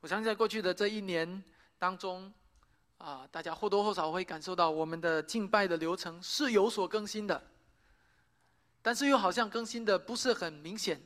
[0.00, 1.42] 我相信在过去的这一年
[1.76, 2.32] 当中，
[2.98, 7.42] 啊，大家或多或少会感受到我们的敬拜的流程是有所更新的，
[8.80, 11.00] 但是又好像更新的不是很明显。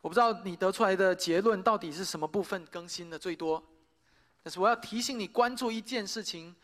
[0.00, 3.62] 我不知道你得出来的结论到底是什么部分更新的最多，
[4.42, 6.54] 但是我要提醒你关注一件事情，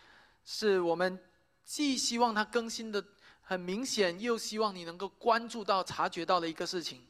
[0.44, 1.16] 是我们
[1.64, 3.04] 既希望它更新的
[3.42, 7.06] 很明显，又希望你能够关注到、察觉到的一个事情，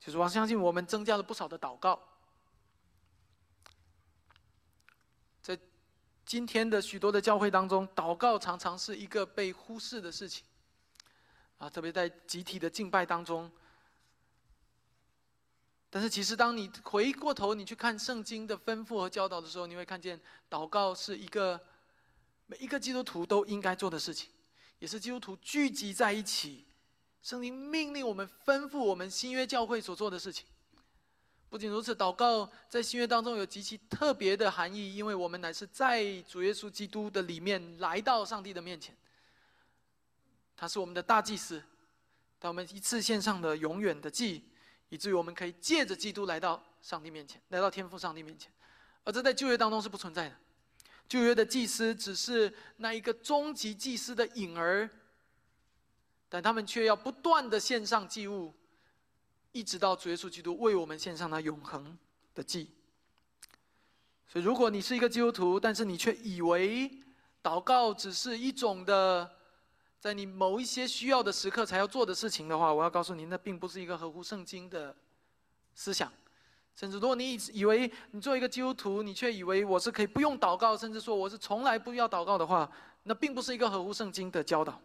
[0.00, 2.00] 就是我相信我们增加了不少的祷告。
[6.28, 10.44] 今天的许多的教会当中，祷告常常是一个被忽视的事情，
[11.56, 13.50] 啊，特别在集体的敬拜当中。
[15.88, 21.58] 但是，其实当你回过头，你去看圣经的吩咐和教导的时候，你会看见，祷告是一个
[22.44, 24.28] 每一个基督徒都应该做的事情，
[24.80, 26.66] 也是基督徒聚集在一起，
[27.22, 30.44] 圣经命令我们、吩咐我们新约教会所做的事情。
[31.50, 38.94] 不仅如此，祷告在新约当中有极其特别的含义，因为我们乃是在主耶稣基督的里面来到上帝的面前。
[40.54, 41.62] 他是我们的大祭司，
[42.38, 44.44] 当我们一次献上的永远的祭，
[44.90, 48.52] 以至于我们可以借着基督来到上帝面前，来到天父上帝面前。
[49.04, 50.36] 而这在旧约当中是不存在的，
[51.08, 54.90] 旧约的祭司只是那一个终极祭司的影儿，
[56.28, 58.52] 但他们却要不断的献上祭物。
[59.58, 61.98] 一直到主耶稣基督为我们献上那永恒
[62.32, 62.70] 的祭。
[64.28, 66.88] 所以，如果你是一个基督徒，但是你却以为
[67.42, 69.28] 祷告只是一种的，
[69.98, 74.94] 在你某一些需要的时刻才要做的事情的话，我要告诉你，那并不是一个合乎圣经的
[75.74, 76.12] 思想。
[76.76, 82.70] 甚至，如果你以为你做一个基督徒，你却以为我是可以不用祷告，甚至说我是从来不要祷告的话，
[83.02, 84.80] 那并不是一个合乎圣经的教导。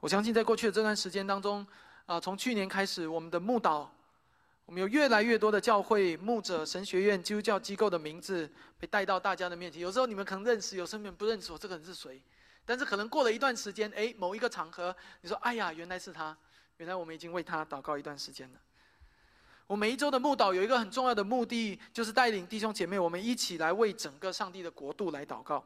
[0.00, 1.66] 我相信，在过去的这段时间当中。
[2.06, 3.90] 啊，从去年开始，我们的牧导，
[4.66, 9.80] 我们有越来越多的教会牧者、神学院、基督教机构的名字被带到大家的面前。
[9.80, 12.20] 有时候你们可能认识，有时候你们不认识我这个人是谁。
[12.66, 16.34] 但是可能过了一段时间，哎，某一个场合，你说：“哎呀，原来是他！
[16.78, 18.58] 原来我们已经为他祷告一段时间了。”
[19.66, 25.62] 我每一周的牧导有一个很重要的目的，就是带领弟兄姐妹，我们一起来为整个上帝的国度来祷告。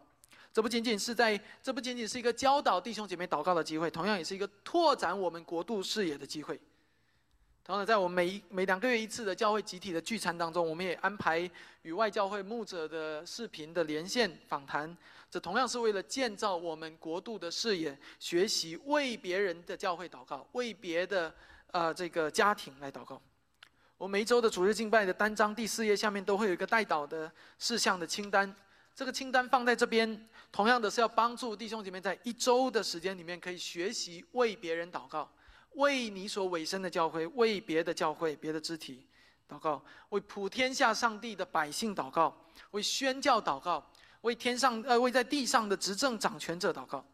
[0.58, 6.60] 这不仅仅是在，这不仅仅是一个教导弟兄姐妹祷告的机会，同样也是一个拓展我们国度视野的机会。
[7.62, 11.48] 同样，在我们每每两个月一次的教会集体的聚餐当中，我们也安排
[11.82, 14.96] 与外教会牧者的视频的连线访谈。
[15.30, 21.32] 这同样是为了建造我们国度的视野，学习为别人的教会祷告，为别的
[21.70, 23.22] 呃这个家庭来祷告。
[23.96, 27.30] 我每一周的主日敬拜的单章第四页下面都会有一个带祷的
[27.60, 28.52] 事项的清单。
[28.92, 30.28] 这个清单放在这边。
[30.50, 35.30] 同样的是要帮助弟兄姐妹在一周的时间里面可以学习为别人祷告，
[35.72, 39.06] 为你所委身的教会，为别的教会、别的肢体
[39.48, 42.34] 祷告，为普天下上帝的百姓祷告，
[42.70, 43.90] 为宣教祷告，
[44.22, 47.04] 为天上呃为在地上的执政掌权者祷告。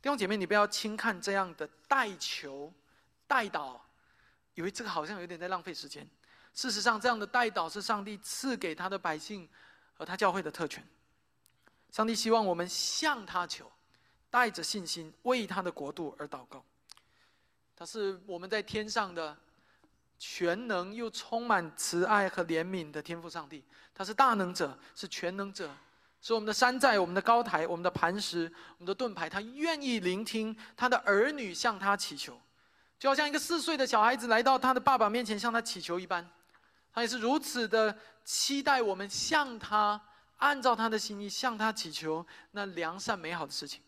[0.00, 2.72] 弟兄姐妹，你不要轻看这样的代求、
[3.26, 3.78] 代祷，
[4.54, 6.08] 以为这个好像有点在浪费时间。
[6.54, 9.48] 事实上，这样的代祷是上帝赐给他的百姓
[9.94, 10.86] 和他教会的特权。
[11.96, 13.72] 上帝希望我们向他求，
[14.28, 16.62] 带着信心为他的国度而祷告。
[17.74, 19.34] 他是我们在天上的
[20.18, 23.64] 全能又充满慈爱和怜悯的天赋上帝。
[23.94, 25.74] 他是大能者，是全能者，
[26.20, 29.26] 是我们的山寨、我们的高台、我们的磐石、我们的盾牌。
[29.26, 32.38] 他愿意聆听他的儿女向他祈求，
[32.98, 36.28] 就好像一个四岁的小孩子来到他的爸爸面前向他祈求一般。
[36.92, 39.98] 他也是如此的期待我们向他。
[40.36, 43.80] 按照他的心意向他祈求那良善美好的事情，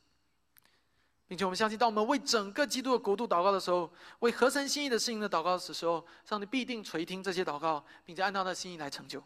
[1.26, 9.20] 并且我们相信，当我们为整个基督的国度祷告的时候，为合神心意的事情的祷告的时候，上帝必定垂听这些祷告，并且按照他的心意来成就。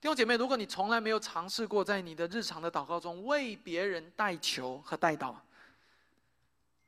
[0.00, 5.34] 弟兄姐妹，如果你从来没有尝试过在你的日常的祷告中为别人代求和代祷，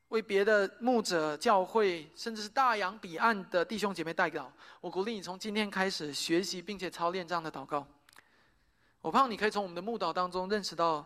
[0.09, 4.45] 为别的牧者、教会，甚至是大洋彼岸的弟兄姐妹代祷，
[4.81, 7.87] 我鼓励你从今天开始学习并且操练这样的祷告。
[9.09, 11.03] 我盼望你可以从我们的牧导当中认识到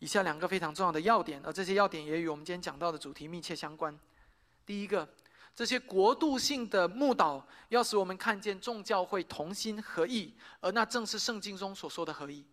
[0.00, 3.98] 以下两个非常重要的要点，而这些要点也与我们今天讲到的主题密切相关。
[4.66, 5.08] 第一个，
[5.56, 12.44] 这些国度性的牧导要使我们看见众教会同心合意，而那正是圣经中所说的合一。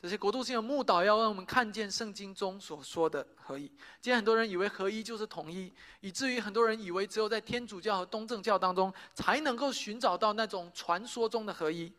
[0.00, 3.66] 这些国度性的牧导要让我们看见圣经中所说的合一。
[4.00, 11.92] 今天很多人以为合一就是统一，以至于很多人以为只有在天主教和东正教当中才能够寻找到那种传说中的合一。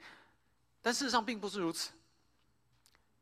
[0.86, 1.90] 但事实上并不是如此。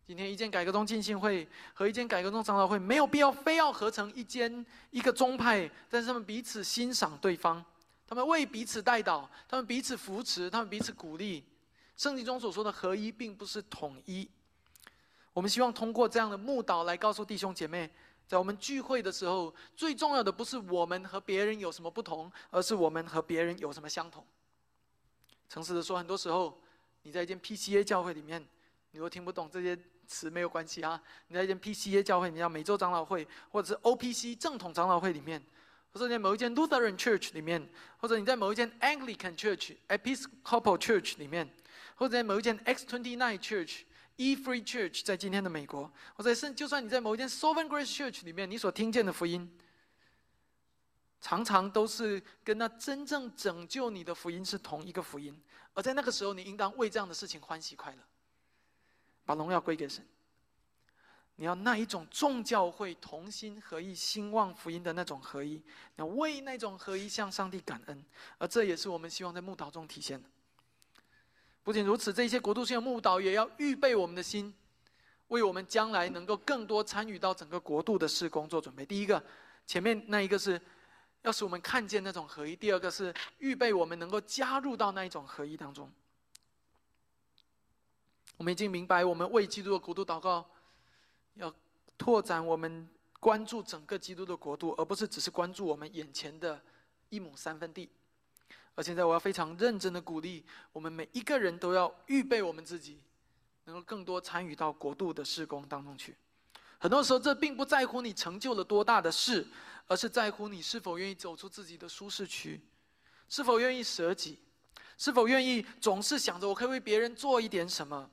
[0.06, 7.64] 今天一间改革中进信会和一间改革中长老会没有必要非要合成一间一个宗派，但是他们彼此欣赏对方，
[8.06, 11.44] 他他们为彼此代祷，他们彼此扶持，他们彼此鼓励。
[11.98, 14.30] 圣经中所说的合一，并不是统一。
[15.34, 17.90] 我们希望通过这样的牧导来告诉弟兄姐妹，
[18.28, 24.24] 在我们聚会的时候，最重要的不是我们和别人有什么不同，而是我们和别人有什么相同。
[25.50, 26.62] 诚实的说，很多时候
[27.04, 28.46] 你在一间 PCA 教会里面，
[28.92, 29.78] 你都听不懂这些
[30.08, 31.02] 词，没有关系啊。
[31.28, 35.42] 你在一间 PCA 教会，你像美洲长老会，或者是 OPC 正统长老会里面，
[35.92, 41.50] 或者在某一间 Lutheran Church 里面，或者你在某一间 Anglican Church、Episcopal Church 里面，
[41.96, 43.84] 或者在某一间 X Twenty Nine Church。
[44.16, 49.52] E Free Church 在今天的美国，或者是就算你在某一间 Sovereign Grace Church 里面，你所听见的福音，
[51.20, 55.36] 常常都是跟那真正拯救你的福音是同一个福音。
[55.74, 57.98] 而在那个时候，你应当为这样的事情欢喜快乐，
[59.26, 60.06] 把荣耀归给神。
[61.36, 65.60] 你要那一种众教会同心合意兴旺福音的那种合一，
[65.96, 68.06] 要为那种合一向上帝感恩。
[68.38, 70.30] 而这也是我们希望在牧道中体现的。
[71.64, 74.54] 不仅如此，这些国度性的牧道也要预备我们的心，
[75.30, 78.86] 为我们将来能够更多参与到整个国度的事工做准备。
[78.86, 79.22] 第一个，
[79.66, 80.62] 前面那一个是，
[81.24, 85.92] 要使我们看见那种合一；第二个是预备我们能够加入到那一种合一当中。
[88.38, 90.46] 我们已经明白，我们为基督的国度祷告，
[91.36, 91.54] 要
[91.98, 92.88] 拓展我们
[93.20, 96.62] 关注整个基督的国度，而不是只是关注我们眼前的
[97.10, 97.90] 一亩三分地。
[98.76, 103.00] 而现在，我要非常认真的鼓励我们每一个人都要预备我们自己，
[103.66, 106.16] 能够更多参与到国度的施工当中去。
[106.84, 109.48] 很多时候，这并不在乎你成就了多大的事，
[109.88, 112.60] 而是在乎你是否愿意走出自己的舒适区，
[113.30, 114.38] 是否愿意舍己，
[114.98, 118.12] 是否愿意总是想着我可以为别人做一点什么，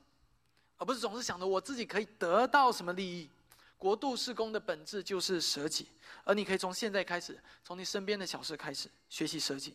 [0.76, 3.28] 而不是总是想着我自己可以得到什么利益。
[3.76, 5.88] 国度事工的本质就是舍己，
[6.22, 9.74] 而你可以从现在开始，从你身边的小事开始学习舍己。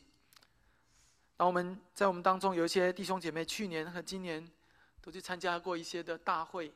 [1.35, 4.49] 那我们在我们当中有一些弟兄姐妹，去年和今年
[5.01, 6.71] 都去参加过一些的大会，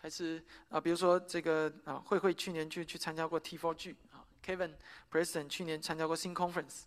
[0.00, 4.72] 开始啊，比如说这个啊，慧慧去年去去参加过 T4G 啊，Kevin
[5.10, 6.82] President 去年参加过新 Conference，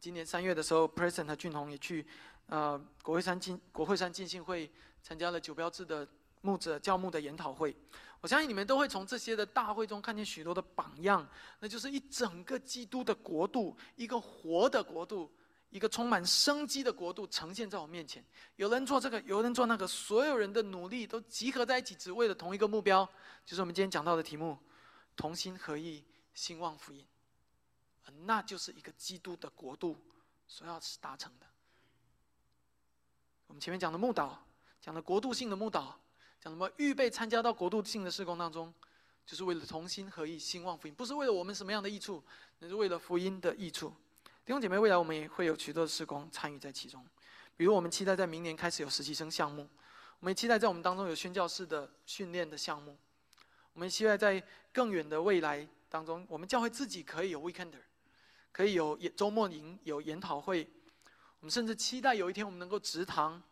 [0.00, 2.06] 今年三月的时候，President 和俊宏也去
[2.48, 4.70] 啊国会山进国会山进信会
[5.02, 6.06] 参加了九标志的
[6.42, 7.74] 牧者教牧的研讨会。
[8.20, 11.28] 我相信你们都会从这些的大会中看见许多的榜样，
[11.58, 15.28] 那就是一整个基督的国度，一个活的国度。
[15.76, 18.24] 一个充满生机的国度呈现在我面前，
[18.56, 23.06] 有人做这个，有人做那个，所有人的努力都集合在一起，只为了同一个目标，
[23.44, 24.58] 就是我们今天讲到的题目：
[25.14, 26.02] 同心合意，
[26.32, 27.06] 兴旺福音。
[28.24, 29.98] 那就是一个基督的国度
[30.46, 31.46] 所要达成的。
[33.46, 34.42] 我们前面讲的牧导，
[34.80, 36.00] 讲的国度性的牧导，
[36.40, 36.70] 讲什么？
[36.78, 38.72] 预备参加到国度性的施工当中，
[39.26, 42.24] 就是为了同心合意，兴旺福音，不是为了我们什么样的益处，
[42.60, 43.92] 那是为了福音的益处。
[44.46, 47.04] 弟兄姐妹，未来我们也会有许多的施工参与在其中，
[47.56, 49.68] 比如我们期待在明年开始有实习生项目，
[50.20, 52.96] 我们也期待在我们当中有宣教士的训练的项目，
[53.72, 54.40] 我们希望在
[54.72, 57.80] 更远的未来当中，我们教会自己可以有 weekender，
[58.52, 60.64] 可以有周末营、有研讨会，
[61.40, 63.42] 我们甚至期待有一天我们能够直堂，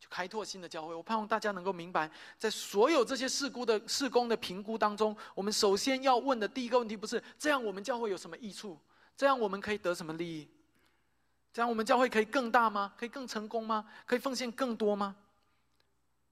[0.00, 0.92] 去开拓新的教会。
[0.92, 8.76] 我盼望大家能够明白，在所有这些事故的事工的评估当中，我们首先要问的第一个问题不是这样，我们教会有什么益处？
[9.16, 10.48] 这样我们可以得什么利益？
[11.52, 12.92] 这样我们教会可以更大吗？
[12.96, 13.88] 可以更成功吗？
[14.06, 15.14] 可以奉献更多吗？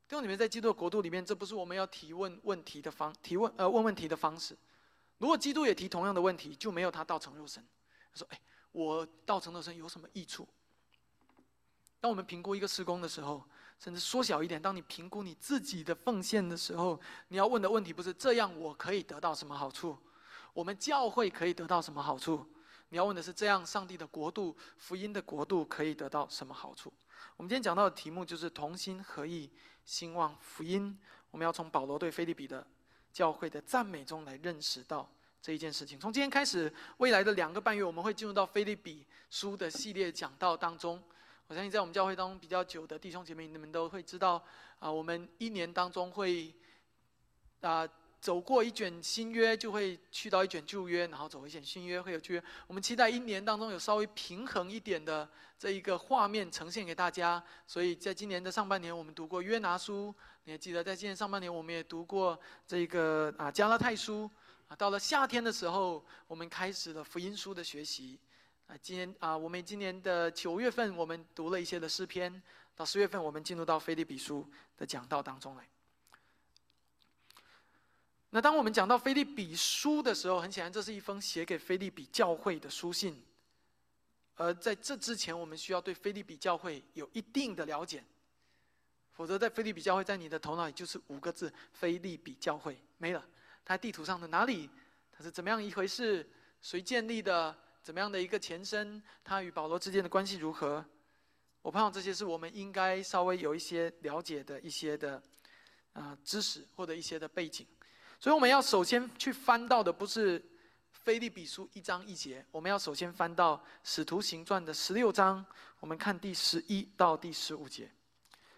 [0.08, 4.56] 弟兄你们在基督的国度里面，这不是我们要提问问题的方提问呃问问题的方式。
[5.18, 7.64] 如果基督也提同样的问题，就没有他道成肉身。
[8.12, 8.40] 他说：“哎，
[8.72, 10.46] 我道成肉身有什么益处？”
[12.00, 13.44] 当我们评估一个施工的时候，
[13.78, 19.96] 甚至缩小一点，当你评估你自己的奉献的时候，你要问的问题不是这样我可以得到什么好处？
[20.52, 22.44] 我们教会可以得到什么好处？
[22.92, 26.92] 你要问的是这样，上帝的国度、福音的国度可以得到什么好处？
[27.38, 29.50] 我们今天讲到的题目就是同心合意
[29.86, 30.94] 兴旺福音。
[31.30, 32.66] 我们要从保罗对菲利比的
[33.10, 35.98] 教会的赞美中来认识到这一件事情。
[35.98, 41.02] 从今天开始，未来的两个半月，我们会进入到菲利比书的系列讲道当中。
[41.46, 44.44] 我相信在我们教会当中比较久的弟兄姐妹，你们都会知道
[44.78, 46.54] 啊，我们一年当中会
[47.62, 47.88] 啊。
[48.22, 52.42] 走过一卷新约，就会去到一卷旧约，然后走一卷新约，会有旧约。
[52.68, 57.42] 我们期待一年当中有稍微平衡一点的这一个画面呈现给大家。
[57.66, 60.14] 所以在今年的上半年，我们读过约拿书，
[60.44, 64.30] 你还记得在今年上半年，我们也读过这个啊加拉太书
[64.68, 64.76] 啊。
[64.76, 68.20] 到了夏天的时候，我们开始了福音书的学习
[68.68, 68.76] 啊。
[68.80, 72.40] 今年啊，我们今年的九月份，我们读了一些的诗篇，
[72.76, 75.66] 到十月份，我们进入到菲利比书的讲道当中来。
[78.34, 83.22] 那当我们讲到菲利比书的时候，很显然这是一封写给菲利比教会的书信。
[84.36, 88.02] 而在这之前，我们需要对菲利比教会有一定的了解，
[89.12, 93.22] 否则在菲利比教会在你的头脑里就是五个字：菲利比教会没了。
[93.66, 94.70] 它地图上的哪里？
[95.12, 96.26] 它是怎么样一回事？
[96.62, 97.54] 谁建立的？
[97.82, 99.02] 怎么样的一个前身？
[99.22, 100.82] 它与保罗之间的关系如何？
[101.60, 105.22] 我盼望这些是我们应该稍微有一些了解的一些的
[105.92, 107.66] 啊知识或者一些的背景。
[108.22, 110.38] 所以我们要首先去翻到的不是
[110.92, 115.44] 《菲利比书》一章一节，我们要首先翻到《使徒行传》的十六章，
[115.80, 117.86] 我们看第十一到第十五节，《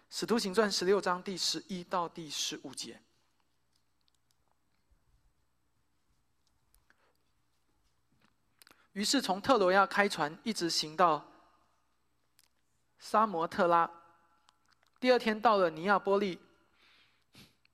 [0.07, 3.01] 使徒行传》十六章第十一到第十五节。
[8.93, 11.27] 于是从特罗亚开船，一直行到
[12.99, 13.89] 沙摩特拉，
[14.99, 16.39] 第二天到了尼亚波利，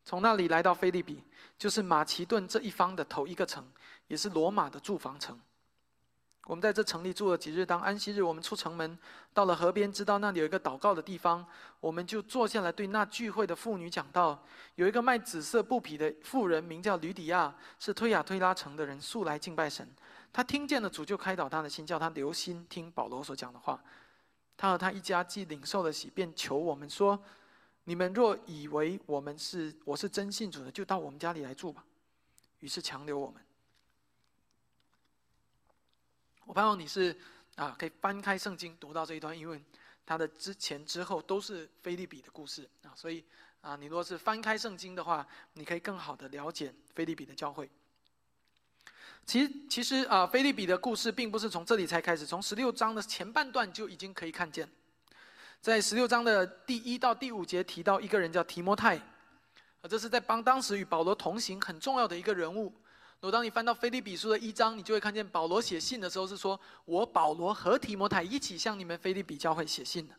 [0.06, 1.22] 从那里来到菲利比。
[1.62, 3.64] 就是马其顿这一方的头一个城，
[4.08, 5.40] 也是罗马的住房城。
[6.46, 8.98] 我们在这城里住了几日，当安息日，我们出城门，
[9.32, 11.46] 到了河边，知道那里有一个祷告的地方，
[11.80, 14.44] 我们就坐下来对那聚会的妇女讲道。
[14.74, 19.88] 有一个卖紫色布匹的妇人，名叫吕底亚，是推雅推拉城的人，素来敬拜神。
[20.34, 23.80] 他听见了主，就开导他的心，叫他留心听保罗所讲的话。
[24.58, 27.24] 他和他一家既领受了喜，便求我们说。
[27.92, 31.84] 你们若以为我们是我是真信主的，就到我们家里来住吧。
[32.60, 33.44] 于是强留我们。
[36.46, 37.14] 我盼望你是
[37.58, 39.62] 啊，可以翻开圣经读到这一段，因为
[40.06, 43.26] 它的之前之后都是菲利比的故事啊，所以
[43.60, 47.70] 啊，你若是翻开圣经的话，你可以更好的了解菲利比的教会。
[49.26, 54.70] 其实，其实啊，菲利比的故事并不是从这里才开始，从十六章的前半段就已经可以看见。
[55.62, 62.74] 在十六章的第一到第五节提到一个人叫提摩太，啊，这是在帮当时与保罗同行很重要的一个人物。
[63.20, 70.16] 如果当你翻到腓立比书的一章，你就会看见保罗写信的时候是说：“我保罗和提摩太一起向你们腓立比教会写信的。”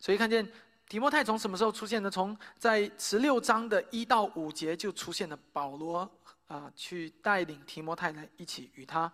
[0.00, 0.44] 所以看见
[0.88, 2.10] 提摩太从什么时候出现的？
[2.10, 6.10] 从在十六章的一到五节就出现了保罗
[6.48, 9.12] 啊，去带领提摩太来一起与他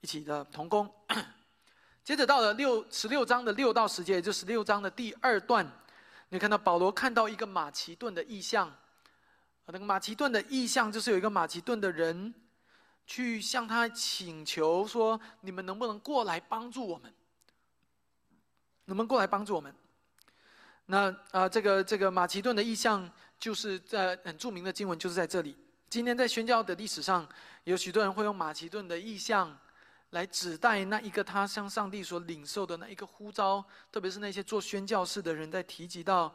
[0.00, 0.88] 一起的同工。
[2.08, 5.70] 接着到了六十六章的六到十节，也就十六章的第二段，
[6.30, 8.74] 你看到保罗看到一个马其顿的意象，
[9.66, 12.32] 那个马其顿的意象就是有一个马其顿的人，
[13.06, 17.12] 去向他请求说：“你们能不能过来帮助我们？
[18.86, 19.70] 能不能过来帮助我们？”
[20.86, 23.06] 那啊，这个这个马其顿的意象，
[23.38, 25.54] 就是在很著名的经文，就是在这里。
[25.90, 27.28] 今天在宣教的历史上，
[27.64, 29.54] 有许多人会用马其顿的意象。
[30.10, 33.62] 来指代那一个他向上帝所领受的那一个呼召，
[33.92, 36.34] 特别是那些做宣教士的人在提及到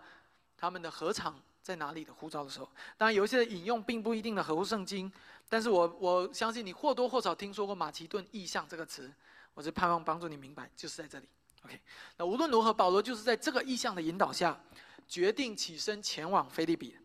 [0.56, 5.12] 他们的合场在哪里的呼召的时候，当然有一些引用并不一定的合乎圣经，
[5.50, 9.12] 但是我我相信你或多或少听说过马其顿意象这个词，
[9.54, 11.28] 我是盼望帮助你明白，就是在这里。
[11.66, 11.80] OK，
[12.18, 14.60] 那无论如何，保罗就是在这个意象的引导下，
[15.08, 16.96] 决定起身前往菲利比，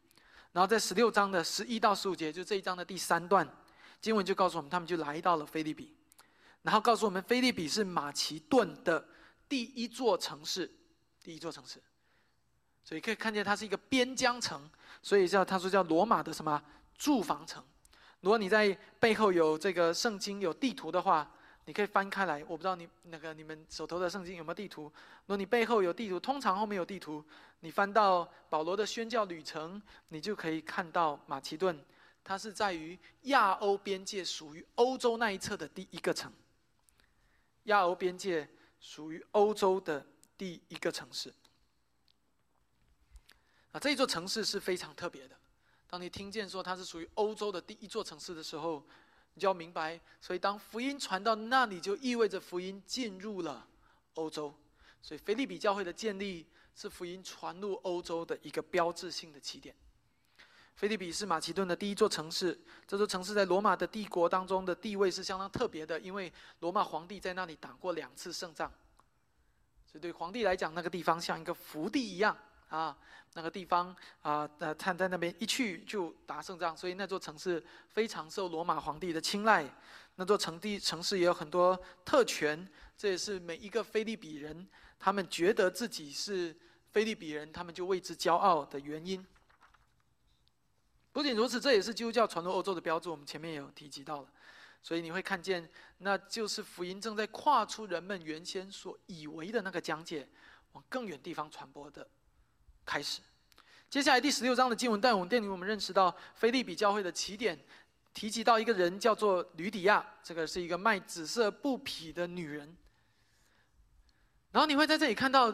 [0.52, 3.48] 然后在十六章的十一到十五节，就这一章的第三段
[4.00, 5.94] 经文就告诉我们，他们就来到了菲利比。
[6.68, 9.02] 然后告诉我们，菲利比是马其顿的
[9.48, 10.70] 第一座城市，
[11.24, 11.82] 第一座城市，
[12.84, 14.68] 所以可以看见它是一个边疆城，
[15.02, 16.62] 所以叫他说叫罗马的什么
[16.94, 17.64] 住房城。
[18.20, 21.26] 如果你在背后有这个圣经有地图的话，
[21.64, 22.44] 你可以翻开来。
[22.46, 24.82] 我不知道你那个你们手头的圣经有没有地图？
[24.82, 27.24] 如果你背后有地图，通常后面有地图，
[27.60, 31.82] 你翻到保罗的宣教旅程，你就可以看到马其顿，
[32.22, 36.30] 它是在于亚欧边界，属于欧洲那一侧的第一个城。
[37.68, 38.46] 亚欧边界
[38.80, 40.04] 属于欧洲的
[40.36, 41.32] 第一个城市。
[43.72, 45.36] 啊，这一座城市是非常特别的。
[45.86, 48.84] 当你听见说它是属于欧洲的第一座城市的时候，
[49.34, 53.66] 你就要明白，所以当福音传到那里，就意味着福音进入了
[54.14, 54.54] 欧洲。
[55.00, 59.74] 所以，腓利比教会的建立是福音传入欧洲的一个标志性的起点。
[60.78, 62.56] 菲利比是马其顿的第一座城市，
[62.86, 68.70] 这座城市在罗马的帝国当中的地位是相当特别的，因为罗马皇帝在那里打过两次胜仗，
[69.84, 72.96] 所以对皇帝来讲，那个地方像一个福地一样啊，
[73.34, 73.88] 那个地方
[74.22, 79.68] 啊，呃，他在那边一去就打胜仗，所以那座城市非常受罗马皇帝的青睐。
[80.14, 82.64] 那座城地城市也有很多特权，
[82.96, 84.64] 这也是每一个菲利比人
[84.96, 86.56] 他们觉得自己是
[86.92, 89.26] 菲利比人，他们就为之骄傲的原因。
[91.12, 93.08] 不仅如此，这也是基督教传入欧洲的标志。
[93.08, 94.28] 我们前面也有提及到了，
[94.82, 100.28] 所以你会看见，那就是福音正在跨出人们原先所以为的那个疆界，
[100.72, 102.06] 往更远地方传播的
[102.84, 103.20] 开始。
[103.90, 107.58] 接下来第十六章的经文带我们带领我们认识到，菲利比教会的起点，
[108.12, 112.76] 提及到一个人叫做吕底亚，这个是一个卖紫色布匹的女人。
[114.52, 115.52] 然后你会在这里看到，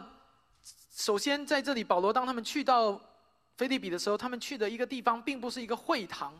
[0.91, 3.01] 首先在这里保罗当他们去到
[3.57, 6.37] 菲利比的时候，他们去的一个地方并不是一个会堂，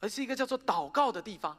[0.00, 1.58] 而是一个叫做祷告的地方。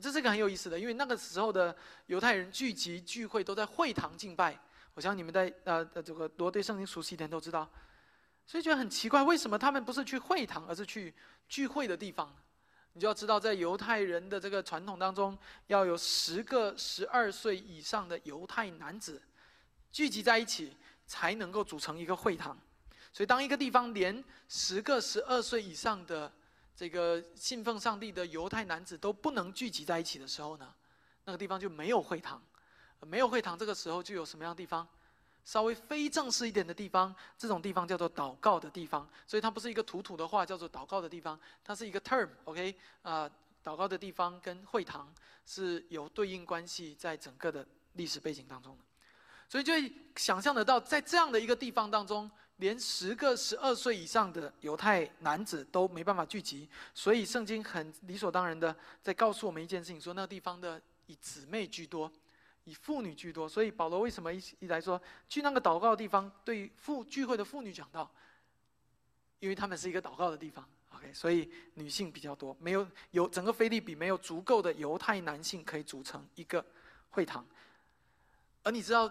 [0.00, 4.56] 这是个很有意思的，因为那个时候的犹太人聚集聚会都在会堂敬拜。
[4.94, 7.68] 我相信你们在呃这个多对圣经熟悉的人都知道，
[8.46, 11.12] 所以觉得很奇怪，为什么他们不是去会堂，而是去
[11.48, 12.32] 聚会的地方？
[12.92, 19.20] 你就要知道，在犹太人的这个传统当中，要有十个十二岁以上的犹太男子
[19.90, 22.56] 聚集在一起，才能够组成一个会堂。
[23.18, 26.32] 所以，当一个地方连十个十二岁以上的
[26.76, 30.72] 这个信奉上帝的犹太男子都不能聚集在一起的时候呢，
[31.24, 32.40] 那个地方就没有会堂。
[33.00, 34.86] 没有会堂，这个时候就有什么样的地方？
[35.44, 39.10] 稍微非正式一点的地方，这种地方叫做祷告的地方。
[39.26, 42.72] 所以它不是一个土土的话，叫做祷告的地方，它是一个 term，OK？
[43.02, 43.28] 啊，
[43.64, 45.12] 祷告的地方跟会堂
[45.44, 48.84] 是有对应关系，在整个的历史背景当中的。
[49.48, 49.72] 所以就
[50.14, 52.30] 想象得到，在这样的一个地方当中。
[52.58, 62.10] 连十个十二岁以上的犹太男子都没办法聚集，所以圣经很理所当然的在告诉我们一件事情：说那个地方的以姊妹居多，
[62.64, 63.48] 以妇女居多。
[63.48, 68.10] 所以保罗为什么一一来说去那个祷告的地方，对妇聚会的妇女讲到，
[69.38, 70.68] 因为他们是一个祷告的地方。
[70.96, 76.64] OK，所以女性比较多，没有有整个菲利比没有足够的犹太男性可以组成一个
[77.10, 77.46] 会堂，
[78.64, 79.08] 而你知道。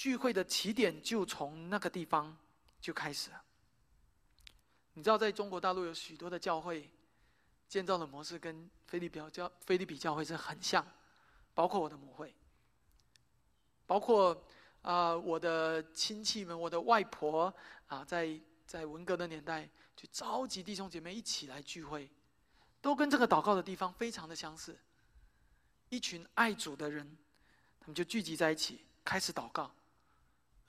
[0.00, 2.34] 聚会的起点就从那个地方
[2.80, 3.44] 就开始了。
[4.94, 6.88] 你知道，在中国大陆有许多的教会
[7.68, 10.82] 建造的模式跟菲利比教菲利比教会是很像，
[11.52, 12.34] 包括我的母会，
[13.86, 14.42] 包括
[14.80, 17.54] 啊我的亲戚们，我的外婆
[17.86, 22.08] 啊，在在文革的年代就召集弟兄姐妹一起来聚会，
[22.80, 24.78] 都跟这个祷告的地方非常的相似。
[25.90, 27.18] 一群爱主的人，
[27.78, 29.70] 他们就聚集在一起，开始祷告。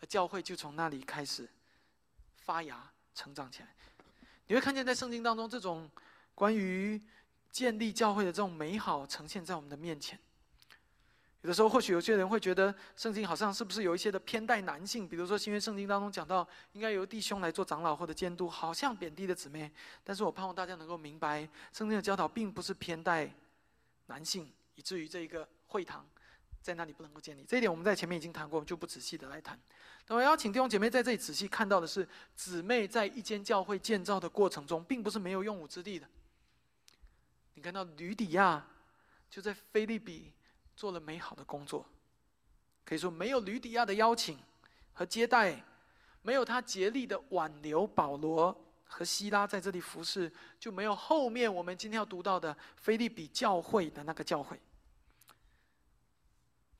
[0.07, 1.47] 教会就从那里开始
[2.37, 3.69] 发芽、成长起来。
[4.47, 5.89] 你会看见在圣经当中，这种
[6.35, 7.01] 关于
[7.51, 10.19] 建立教会的这种美好呈现在我们的面前。
[11.41, 15.07] 有的时候，或许有些人会觉得，圣经好像是不是有一些的偏待男性？
[15.07, 19.71] 比如说，新约圣经当中讲到，应该由弟兄来做长老或者监督，好像贬低的姊妹。
[20.03, 21.41] 但是我盼望大家能够明白，
[21.73, 23.33] 圣经的教导并不是偏待
[24.05, 26.05] 男性，以至于这一个会堂
[26.61, 27.43] 在那里不能够建立。
[27.43, 29.59] 这一点我们在前面已经谈过，就不仔细的来谈。
[30.07, 36.07] 那么，邀请弟兄姐妹在这里仔细看到的是，姊妹在一间教会建造的过程中，并不是没有用武之地的。
[37.53, 38.65] 你看到吕底亚
[39.29, 40.33] 就在菲利比
[40.75, 41.85] 做了美好的工作，
[42.83, 44.37] 可以说没有吕底亚的邀请
[44.93, 45.63] 和接待，
[46.21, 54.59] 没有他竭力的挽留保罗和希拉在这里服侍，就没有后面我们今天要读到的菲利比教会的那个教会。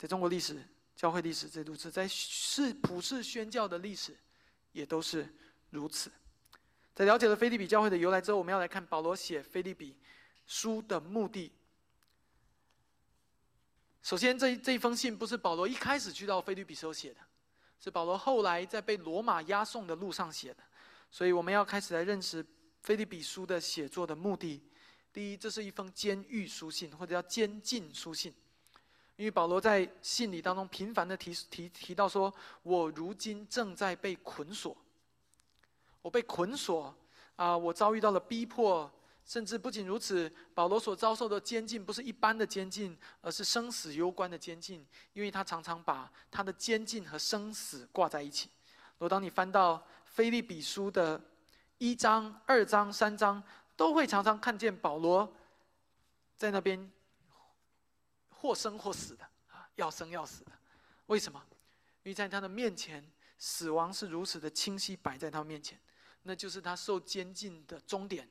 [0.02, 0.60] 在中国历史。
[0.94, 4.16] 教会历史这如此，在世普世宣教的历史，
[4.72, 5.28] 也都是
[5.72, 6.12] 如此。
[6.94, 9.96] 在了解了菲利比教会的由来之后，我们要来看保罗写菲利比
[10.46, 11.52] 书的目的。
[14.04, 17.20] 首先，这这一封信不是保罗一开始去到菲利比时候写的，
[17.80, 20.64] 是保罗后来在被罗马押送的路上写的。
[21.10, 22.46] 所以，我们要开始来认识
[22.82, 24.62] 菲利比书的写作的目的。
[25.12, 28.32] 第一，这是一封监狱书信，或者叫监禁书信。
[29.18, 34.76] 因为保罗在信里当中频繁的提提提到说，我如今正在被捆锁，
[36.02, 36.96] 我被捆锁
[37.36, 38.92] 啊，我遭遇到了逼迫，
[39.24, 48.50] 甚至不仅如此，保罗所遭受的监禁不是一般的监禁，而是生死攸关的监禁，因为他常常把他的监禁和生死挂在一起。
[48.98, 51.22] 如果当你翻到菲利比书的
[51.78, 53.44] 一章、二章、三章，
[53.76, 55.32] 都会常常看见保罗
[56.36, 56.92] 在那边。
[58.42, 60.52] 或生或死的啊，要生要死的，
[61.06, 61.40] 为什么？
[62.02, 65.80] 因为在他的面前，死亡是如此的清晰摆在他面前，
[66.24, 68.28] 那就是他受监禁的终点，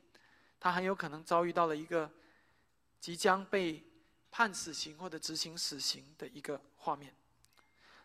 [0.59, 2.11] 他很有可能遭遇到了一个
[2.99, 3.81] 即将被
[4.29, 7.15] 判死刑或者执行死刑的一个画面。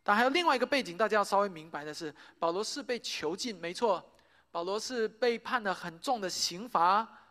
[0.04, 4.12] 但还有另外一个背景，大家要稍微明白的是，保罗是被囚禁，没错，
[4.52, 7.24] 保罗是被判了很重的刑罚。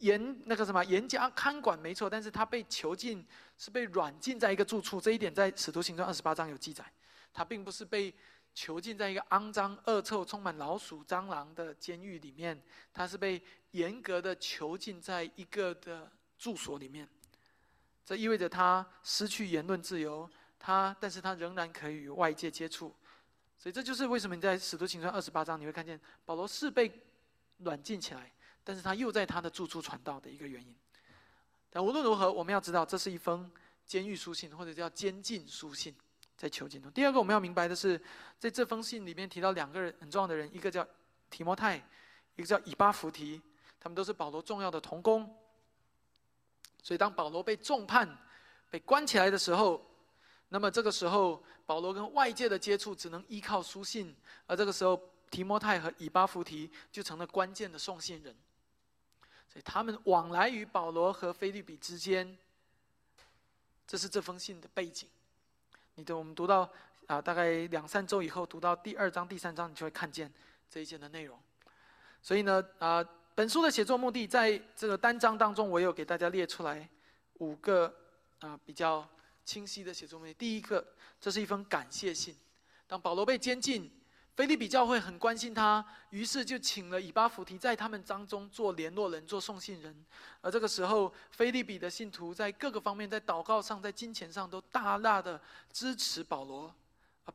[0.00, 3.24] 严那个什么严加看管没错，但是他被囚禁
[3.56, 6.84] 是被软禁在一个住处，这一点在使徒行传二十八章有记载。
[7.32, 8.12] 他并不是被
[8.52, 12.60] 囚禁在一个肮脏、恶臭、充满老鼠、蟑螂的监狱里面，
[12.92, 17.08] 他是被严格的囚禁在一个的住所里面。
[18.04, 22.92] 这意味着他失去言论自由，他但是他仍然可以与外界接触。
[23.56, 26.90] 所以这就是为什么你在使徒行传二十八章你会看见保罗是被
[27.58, 28.32] 软禁起来。
[28.70, 30.72] 但是他又在他的住处传道的一个原因。
[31.70, 33.50] 但无论如何，我们要知道，这是一封
[33.84, 35.92] 监狱书信，或者叫监禁书信，
[36.36, 36.88] 在囚禁中。
[36.92, 38.00] 第二个我们要明白的是，
[38.38, 40.86] 在这封信里面提到两个人很重要的人，一个叫
[41.30, 41.78] 提摩太，
[42.36, 43.42] 一个叫以巴弗提，
[43.80, 45.28] 他们都是保罗重要的同工。
[46.80, 48.08] 所以当保罗被重判、
[48.70, 49.84] 被关起来的时候，
[50.48, 58.36] 那么这个时候保罗跟外界的接触只能依靠书信，而这个时候提摩太和以巴弗提就成了关键的送信人。
[59.52, 62.38] 所以他们往来于保罗和菲律比之间，
[63.84, 65.08] 这是这封信的背景。
[65.96, 66.70] 你等我们读到
[67.06, 70.32] 啊，大概两三周以后，读到第二章、第三章，你就会看见
[70.70, 71.36] 这一件的内容。
[72.22, 76.88] 所以呢，啊，本书的写作目的，在这个单章当中，我有给大家列出来
[77.38, 77.92] 五个
[78.38, 79.04] 啊比较
[79.44, 80.32] 清晰的写作目的。
[80.34, 80.86] 第一个，
[81.20, 82.36] 这是一封感谢信。
[82.86, 83.90] 当保罗被监禁。
[84.40, 89.94] 菲利比教会很关心他，于是就请了以巴弗提在他们当中做联络人、做送信人。
[90.40, 95.38] 而这个时候，菲利比的信徒在各个方面，在祷告上、在金钱上都大大的
[95.70, 96.74] 支持保罗。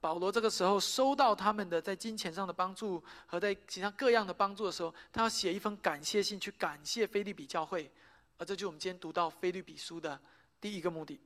[0.01, 7.91] 保罗这个时候收到他们的在金钱上的帮助和在其他各样的帮助的时候，他要写一封感谢信去感谢菲利比教会。
[8.39, 10.19] 而这就是我们今天读到菲利比书的
[10.59, 11.21] 第一个目的，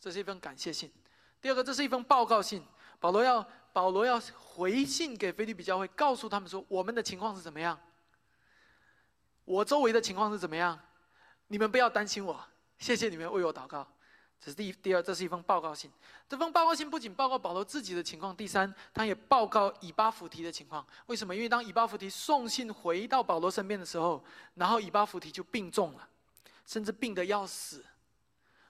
[0.00, 0.90] 这是一封感谢信。
[1.42, 2.64] 第二个，这是一封报告信，
[2.98, 3.46] 保罗要。
[3.72, 7.78] 保罗要回信给菲律比教会，告诉他们说：我们的情况是怎么样？
[9.44, 10.78] 我周围的情况是怎么样？
[11.46, 12.44] 你们不要担心我，
[12.78, 13.86] 谢谢你们为我祷告。
[14.40, 15.90] 这是第一、第二，这是一封报告信。
[16.28, 20.86] 这封报告信不仅报告保罗自己的情况，第三，他也报告以巴弗提的情况。
[21.06, 21.34] 为什么？
[21.34, 24.22] 因为当以巴弗提送信回到保罗身边的时候，
[24.54, 26.08] 然后以巴弗提就病重了，
[26.66, 27.84] 甚至病得要死。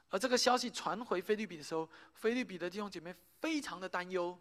[0.09, 4.39] 而这个消息传回菲律比的时候，菲律比的弟兄姐妹非常的担忧。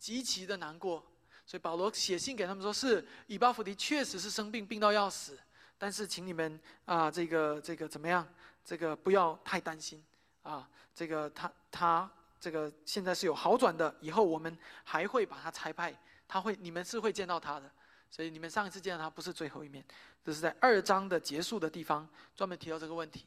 [0.00, 1.04] 极其的难过，
[1.44, 5.38] 所以保罗写信给他们说：“是以巴弗迪确实是生病，病到要死，
[5.76, 8.26] 但是请你们啊，这个这个怎么样？
[8.64, 10.02] 这个不要太担心
[10.42, 12.10] 啊，这个他他
[12.40, 15.94] 这个现在是有好转的，以后我们还会把他差派，
[16.26, 17.70] 他会你们是会见到他的，
[18.10, 19.84] 所以你们上一次见到他不是最后一面，
[20.24, 23.26] 这是在二章的结束的地方专门提到这个问题。”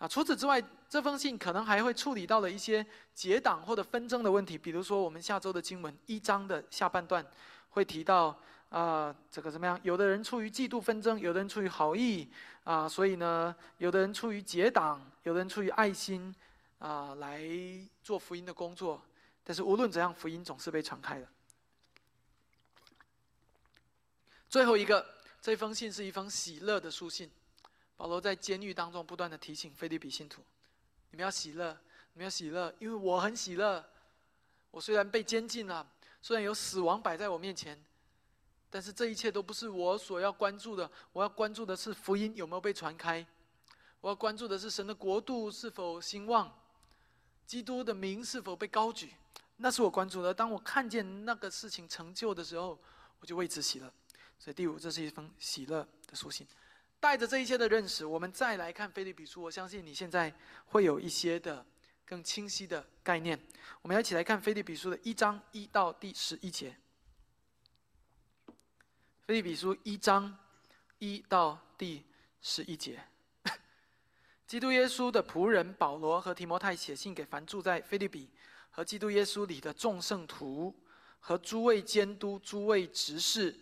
[0.00, 4.56] 啊，除此之外，这封信可能还会处理到了一些结党或者纷争的问题。
[4.56, 7.22] 比如说，我们下周的经文一章的下半段
[7.68, 8.34] 会提到，
[8.70, 9.78] 啊，这个怎么样？
[9.82, 12.26] 有的人出于嫉妒纷争，有的人出于好意，
[12.64, 16.34] 啊，所以呢，有的人出于结党，有的人出于爱心，
[16.78, 17.46] 啊，来
[18.02, 19.02] 做福音的工作。
[19.44, 21.28] 但是无论怎样，福音总是被传开的。
[24.48, 25.06] 最后一个，
[25.42, 27.30] 这封信是一封喜乐的书信。
[28.00, 30.42] 保罗在监狱当中不断的提醒菲利比信徒
[31.12, 31.78] ：“你们要喜乐，
[32.14, 33.84] 你们要喜乐，因为我很喜乐。
[34.70, 35.86] 我虽然被监禁了，
[36.22, 37.78] 虽然有死亡摆在我面前，
[38.70, 40.90] 但是这一切都不是我所要关注的。
[41.12, 43.26] 我要关注的是福音有没有被传开，
[44.00, 46.50] 我要关注的是神的国度是否兴旺，
[47.44, 49.12] 基督的名是否被高举，
[49.58, 50.32] 那是我关注的。
[50.32, 52.80] 当我看见那个事情成就的时候，
[53.20, 53.92] 我就为此喜乐。
[54.38, 56.48] 所以第五，这是一封喜乐的书信。”
[57.00, 59.42] 带着这一些的认识，我们再来看菲利比书。
[59.42, 60.32] 我相信你现在
[60.66, 61.64] 会有一些的
[62.04, 63.40] 更清晰的概念。
[63.80, 66.76] 我们一起来看菲利比书的一章一到第十一节。
[69.22, 70.36] 菲利比书一章
[70.98, 72.04] 一到第
[72.42, 73.02] 十一节，
[74.46, 78.28] 基督耶稣的仆人保罗和提摩太写信给凡住在菲利比
[78.70, 80.74] 和基督耶稣里的众圣徒
[81.18, 83.58] 和诸位监督、诸位执事，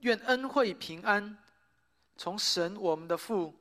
[0.00, 1.38] 愿恩惠平安。
[2.16, 3.54] 从神我们的父，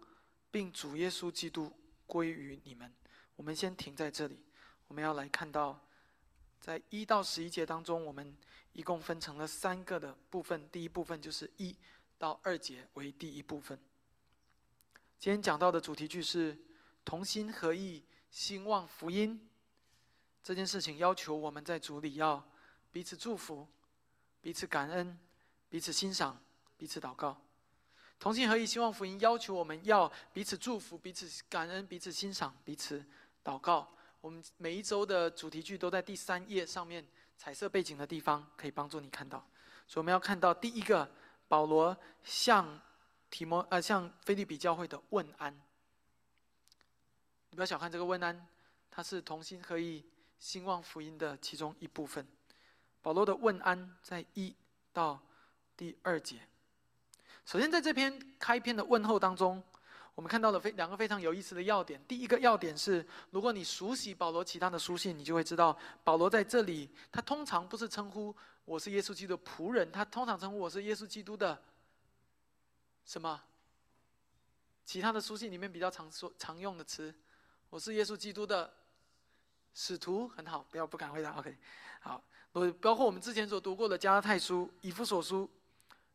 [0.51, 1.71] 并主耶稣基督
[2.05, 2.93] 归于你们。
[3.35, 4.39] 我们先停在这里。
[4.87, 5.79] 我们要来看到，
[6.61, 8.37] 在一到十一节当中，我们
[8.73, 10.69] 一共分成了三个的部分。
[10.69, 11.75] 第一部分就是一
[12.17, 13.79] 到二节为第一部分。
[15.17, 16.57] 今天讲到的主题句是
[17.03, 19.49] 同心合意兴旺福音。
[20.43, 22.45] 这件事情要求我们在主里要
[22.91, 23.67] 彼此祝福、
[24.41, 25.17] 彼此感恩、
[25.69, 26.39] 彼此欣赏、
[26.77, 27.41] 彼此祷告。
[28.23, 33.05] 同心合意，希望福音要求我们要彼此祝福、彼此感恩、彼此欣赏、彼此
[33.43, 33.85] 祷告。
[34.21, 37.05] 我们每一周的主题句都在第三页上面，
[37.37, 39.45] 彩色背景的地方可以帮助你看到。
[39.85, 41.11] 所以我们要看到第一个，
[41.49, 42.79] 保罗向
[43.29, 45.53] 提摩呃向菲利比教会的问安。
[47.49, 48.47] 你不要小看这个问安，
[48.89, 50.01] 它是同心合意
[50.39, 52.25] 兴旺福音的其中一部分。
[53.01, 54.55] 保罗的问安在一
[54.93, 55.19] 到
[55.75, 56.39] 第二节。
[57.45, 59.61] 首先，在这篇开篇的问候当中，
[60.15, 62.01] 我们看到了非两个非常有意思的要点。
[62.07, 71.61] 第一个要点是，如果你熟悉保罗其他的书信，你就会知道，保罗在这里，他通常不是称呼我是耶稣基督的仆人，他通常称呼我是耶稣基督的
[73.05, 73.41] 什么？
[74.85, 77.13] 其他的书信里面比较常说常用的词，
[77.69, 78.71] 我是耶稣基督的
[79.73, 81.31] 使徒，很好，不要不敢回答。
[81.39, 81.57] OK，
[82.01, 85.49] 好，我包括我们之前所读过的加拉太书、以弗所书，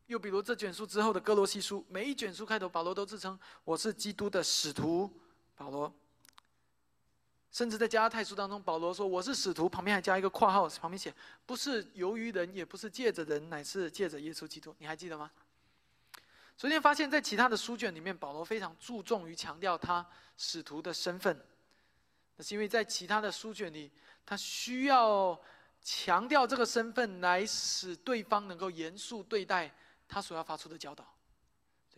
[0.09, 5.07] 又比如这卷书之后的哥罗西书，每一卷书开头，保罗都自称我是基督的使徒，
[5.55, 5.93] 保罗。
[7.51, 11.13] 甚至在加拉太书当中，保罗说我是使徒，旁边还加一个括号，旁边写
[11.45, 14.75] 不是由于人，也不是借着人，乃是借着耶稣基督。
[14.79, 15.29] 你还记得吗？
[16.57, 20.03] 昨天发现，在其他的书卷里面，保罗非常注重于强调他
[20.37, 21.39] 使徒的身份。
[22.35, 23.91] 那是因为在其他的书卷里，
[24.25, 25.39] 他需要
[25.83, 29.71] 强调这个身份，来使对方能够严肃对待
[30.09, 31.05] 他所要发出的教导。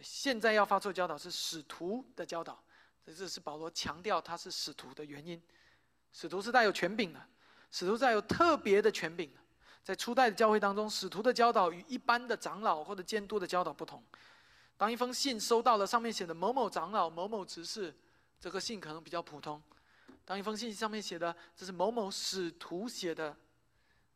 [0.04, 2.64] 现在要发出的教导是使徒的教导，
[3.06, 5.42] 这是保罗强调他是使徒的原因。
[6.12, 7.26] 使徒是带有权柄的，
[7.72, 9.32] 使徒带有特别的权柄。
[9.84, 14.04] 在初代的教会当中，使徒的教导与一般的长老或者监督的教导不同。
[14.78, 17.96] 当一封信收到了，上面写的某某长老、某某执事，
[18.40, 19.62] 这个信可能比较普通。
[20.26, 23.36] 当一封信上面写的这是某某使徒写的，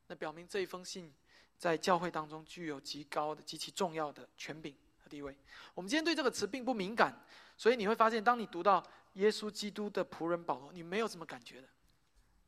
[0.07, 1.13] 那表明这一封信
[1.57, 5.35] 在教会当中具有极高的、极其重要的权柄和地位。
[5.73, 7.25] 我们今天对这个词并不敏感，
[7.57, 11.67] 所以你会发现，当你读到耶稣基督的仆人保罗，你没有什么感觉的。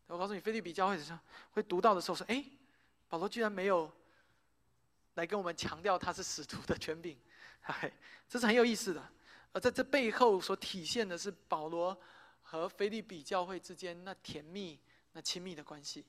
[0.08, 1.20] 我告诉你，菲律比教会上
[1.52, 2.44] 会读到的时候说：“哎，
[3.10, 3.92] 保罗居然没有
[5.16, 7.18] 来跟我们强调他是使徒的权柄。
[7.60, 7.92] ”嗨，
[8.30, 9.06] 这是很有意思的，
[9.52, 12.00] 而在这背后所体现的是保罗
[12.42, 14.80] 和菲利比教会之间那甜蜜、
[15.12, 16.06] 那亲密的关系。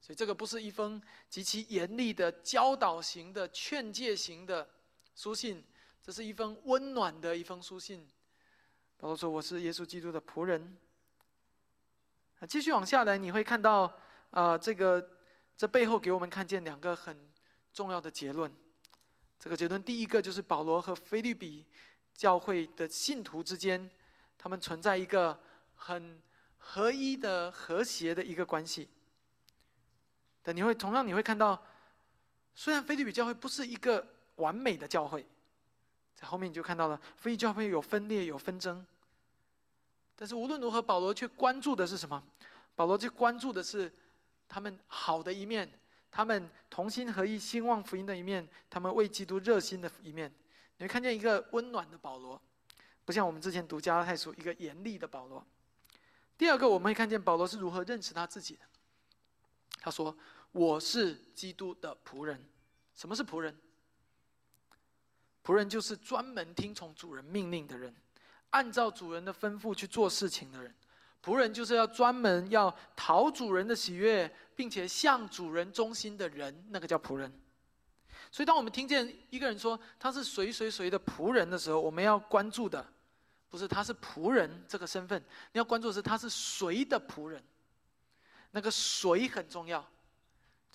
[0.00, 4.68] 所以这个不是一封极其严厉的教导型的劝诫型的
[5.14, 5.64] 书信，
[6.02, 8.08] 这是一封温暖的一封书信。
[8.98, 10.76] 保罗说：“我是耶稣基督的仆人。”，
[12.48, 13.92] 继续往下来，你会看到
[14.30, 15.10] 啊，这个
[15.56, 17.28] 这背后给我们看见两个很
[17.72, 18.50] 重要的结论。
[19.38, 21.66] 这个结论，第一个就是保罗和菲律比
[22.14, 23.90] 教会的信徒之间，
[24.38, 25.38] 他们存在一个
[25.74, 26.22] 很
[26.56, 28.88] 合一的、和谐的一个关系。
[30.52, 31.60] 你会同样你会看到，
[32.54, 34.06] 虽然菲律比教会不是一个
[34.36, 35.26] 完美的教会，
[36.14, 38.86] 在后面你就看到了，菲律教会有分裂、有纷争。
[40.14, 42.22] 但是无论如何，保罗却关注的是什么？
[42.74, 43.92] 保罗却关注的是
[44.48, 45.70] 他们好的一面。
[46.10, 50.32] 他们同心合意、兴旺福音的一面，他们为基督热心的一面，
[50.78, 52.40] 你会看见一个温暖的保罗，
[53.04, 55.44] 不像我们之前读加拉太书一个严厉的保罗。
[56.38, 58.60] 第二个，我们会看见保罗是如何认识他自己的。
[59.78, 60.16] 他说
[60.52, 62.42] ：“我是基督的仆人。”
[62.94, 63.54] 什么是仆人？
[65.44, 67.94] 仆人就是专门听从主人命令的人，
[68.50, 70.74] 按照主人的吩咐去做事情的人。
[71.22, 77.32] 仆人就是要专门要讨主人的喜悦，并且向主人忠心的人，那个叫仆人。
[78.30, 82.84] 所以，当我们听见一个人说他是谁谁谁的仆人的时候，我们要关注的
[83.48, 85.20] 不是他是仆人这个身份，
[85.52, 87.42] 你要关注的是他是谁的仆人。
[88.50, 89.86] 那个谁很重要，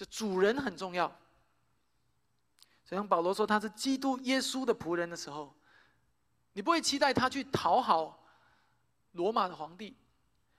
[0.01, 1.07] 就主人很重要。
[2.83, 5.55] 所以，当保罗说他是基督耶稣的仆人的时候，
[6.53, 8.25] 你不会期待他去讨好
[9.11, 9.89] 罗马的皇帝。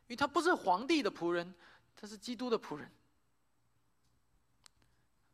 [0.07, 1.53] 因为他不是皇帝的仆人，
[1.97, 2.89] 他是基督的仆人。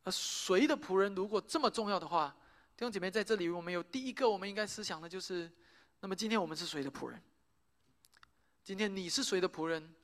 [0.05, 2.35] 而谁的仆人如果这么重要的话，
[2.79, 5.53] 弟兄姐妹在这里，我们有第一个我们应该思想的就是：
[6.01, 7.23] 那么今天我们是谁的仆人？
[8.65, 9.95] 今天你是谁的仆人，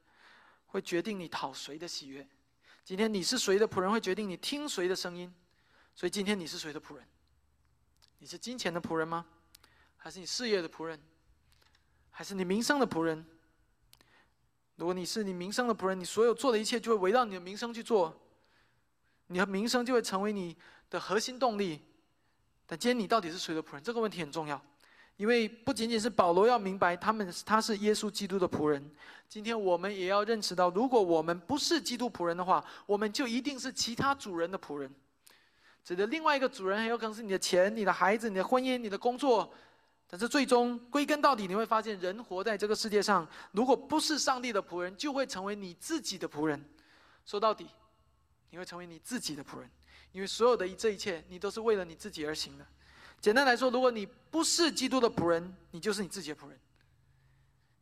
[0.66, 2.22] 会决定你讨谁的喜悦；
[2.84, 5.32] 今天你是谁的仆人，会决定你听谁的声音。
[5.94, 7.04] 所以今天你是谁的仆人？
[8.18, 9.24] 你是金钱的仆人吗？
[9.96, 11.00] 还是你事业的仆人？
[12.10, 13.24] 还是你名声的仆人？
[14.76, 18.14] 如果你是你名声的仆人，你所有做的一切就会围绕你的名声去做，
[19.28, 20.56] 你的名声就会成为你
[20.90, 21.80] 的核心动力。
[22.66, 23.82] 但今天你到底是谁的仆人？
[23.82, 24.62] 这个问题很重要，
[25.16, 28.90] 因为不仅仅是保罗要明白他们他是耶稣基督的仆人，
[29.28, 34.92] 今天我们也要认识到，如果我们不是基督仆人的话，我们就一定是其他主人的仆人。
[35.84, 39.52] 指的另外一个主人很有可能是你的钱、你的孩子、你的婚姻、你的工作。
[40.06, 46.62] 但是最终归根到底，你会发现，人活在这个世界上，如果不是上帝的仆人，就会成为你自己的仆人。
[47.24, 47.66] 说到底，
[48.50, 49.68] 你会成为你自己的仆人，
[50.12, 52.66] 因为所有的这一切，你都是为了你自己而行的。
[53.24, 56.60] 简单来说，如果你不是基督的仆人，你就是你自己的仆人。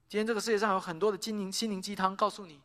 [0.09, 2.61] 今天这个世界上有很多的心灵心灵鸡汤，告诉你，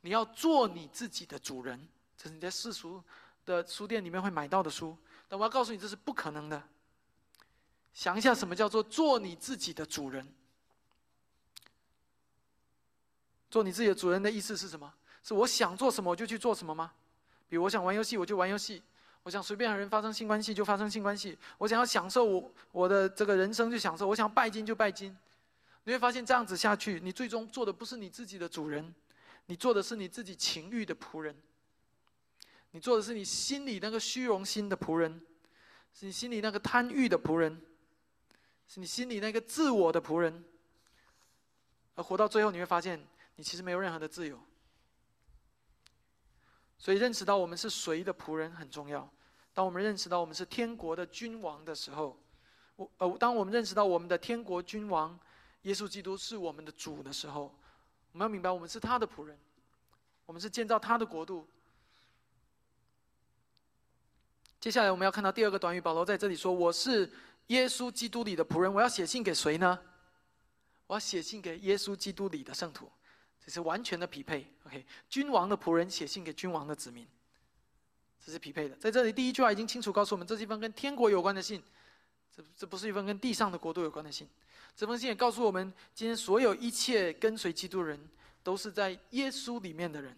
[0.00, 3.04] 你要做你自己的主人，这是你在世俗
[3.44, 4.96] 的书店里面会买到的书。
[5.28, 6.62] 但我要告诉你，这是不可能的。
[7.92, 10.26] 想一下，什么叫做做你自己的主人？
[13.50, 14.90] 做你自己的主人的意思是什么？
[15.22, 16.94] 是我想做什么我就去做什么吗？
[17.50, 18.82] 比如我想玩游戏我就玩游戏，
[19.24, 25.16] 我想随便和人发生性关系就发生性关系，我想要享受我我的这个人生就享受，我想拜金就拜金。
[25.84, 28.94] 你会发现这样子下去，你最终做的不是你自己的主人，
[29.46, 31.34] 你做的是你自己情欲的仆人。
[32.72, 35.20] 你做的是你心里那个虚荣心的仆人，
[35.92, 37.60] 是你心里那个贪欲的仆人，
[38.66, 40.42] 是你心里那个自我的仆人。
[41.94, 42.98] 而活到最后，你会发现，
[43.36, 44.40] 你其实没有任何的自由。
[46.82, 49.08] 所以，认识到我们是谁的仆人很重要。
[49.54, 52.18] 当我们认识到我们是天国的君王的时候，
[52.74, 55.16] 我呃，当我们认识到我们的天国君王
[55.62, 57.54] 耶稣基督是我们的主的时候，
[58.10, 59.38] 我们要明白，我们是他的仆人，
[60.26, 61.46] 我们是建造他的国度。
[64.58, 67.08] 接下来我们要看到第二个短语，保罗在这里说：“我是
[67.46, 69.78] 耶稣基督里的仆人。”我要写信给谁呢？
[70.88, 72.90] 我要写信给耶稣基督里的圣徒，
[73.44, 74.46] 这是完全的匹配。
[74.66, 77.06] OK，君王的仆人写信给君王的子民。
[78.24, 81.60] 这是匹配的，在这里第一句话已经清楚告诉我们，这是一封跟天国有关的信，
[82.36, 84.28] 这这不是一封跟地上的国度有关的信。
[84.76, 87.98] 这封信也告诉我们，今天所有一切跟随基督人，
[88.44, 90.16] 都是在耶稣里面的人。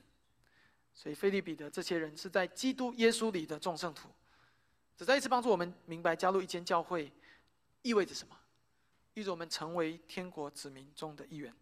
[0.92, 4.10] 所以，菲利比的这些人是在基督耶稣里的众圣徒。
[4.96, 7.10] 这再一次帮助我们明白，加入一间教会
[7.80, 8.36] 意味着什么，
[9.14, 11.52] 意味着我们成为天国子民中的一员。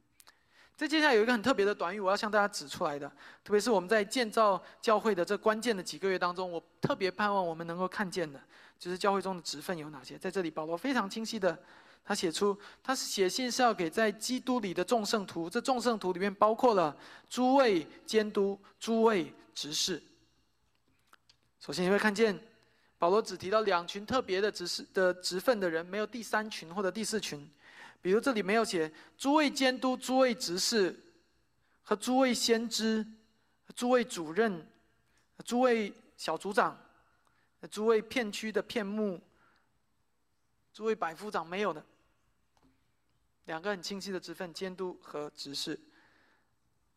[0.82, 3.08] 在接下来有一个很特别的短语，我要向大家指出来的，
[3.44, 8.40] 特别是我们在建造教会的这关键的几个月当中，我特别盼望我们能够看见的，
[8.80, 10.18] 就是教会中的职分有哪些。
[10.18, 11.56] 在这里，保罗非常清晰的，
[12.04, 16.96] 他写出，他写信是要给在基督里的众圣徒，这众圣徒里面包括了
[17.30, 20.02] 诸位监督、诸位执事。
[21.60, 22.36] 首先你会看见，
[22.98, 27.48] 保罗只提到两群特别的执事的职分的人，没有第三群或者第四群。
[28.02, 30.98] 比如这里没有写诸位监督、诸位执事
[31.82, 33.06] 和诸位先知、
[33.76, 34.68] 诸位主任、
[35.44, 36.76] 诸位小组长、
[37.70, 39.20] 诸位片区的片目、
[40.72, 41.82] 诸位百夫长没有的。
[43.44, 45.78] 两个很清晰的职分：监督和执事。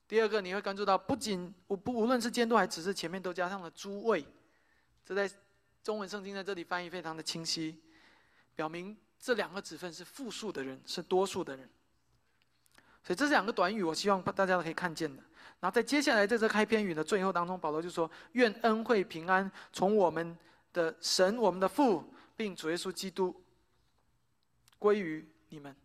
[0.07, 4.25] 第二个你会关注到，不仅无不无论是监督还是执事，前面都加上了诸位。
[5.03, 5.31] 这在
[5.83, 7.79] 中文圣经在这里翻译非常的清晰，
[8.55, 8.97] 表明。
[9.25, 11.67] 这两个子分是复数的人，是多数的人，
[13.03, 15.23] 所以这是两个短语，我希望大家都可以看见的。
[15.59, 20.38] 然后在接下来在这开篇语的最后当中，保罗就说：“愿恩惠平安从我们
[20.73, 23.35] 的神、我们的父，并主耶稣基督
[24.77, 25.75] 归于你们。”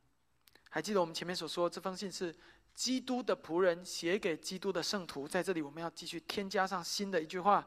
[0.69, 2.37] 还记得我们前面所说，这封信是
[2.75, 5.27] 基督的仆人写给基督的圣徒。
[5.27, 7.67] 在这里，我们要继续添加上新的一句话，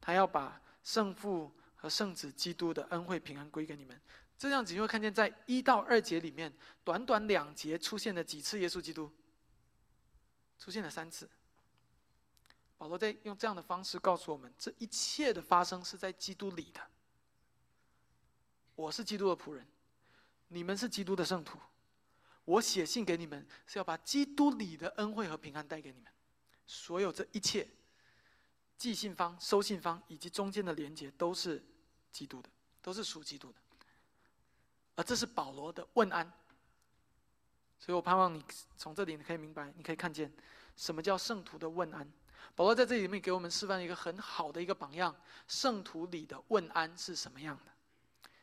[0.00, 4.00] 他要把圣父和圣子基督的恩惠平安归给你们。
[4.38, 6.52] 这样子你会看见，在一到二节里面，
[6.84, 9.10] 短短两节出现了几次耶稣基督？
[10.58, 11.28] 出现了三次。
[12.78, 16.80] 保罗在用这样的方式告诉我们，这一切的发生是在基督里的。
[18.74, 19.66] 我是基督的仆人，
[20.48, 21.58] 你们是基督的圣徒。
[22.44, 26.12] 我写信给你们，是要把基督里的恩惠和平安带给你们。
[26.66, 27.66] 所有这一切，
[28.76, 31.64] 寄信方、收信方以及中间的连接，都是
[32.12, 32.50] 基督的，
[32.82, 33.58] 都是属基督的。
[34.96, 36.30] 而这是保罗的问安，
[37.78, 38.42] 所以我盼望你
[38.76, 40.32] 从这里你可以明白，你可以看见
[40.74, 42.10] 什么叫圣徒的问安。
[42.54, 45.14] 保罗在这里面给我们示范一个很好的一个榜样，
[45.46, 47.72] 圣徒里的问安是什么样的。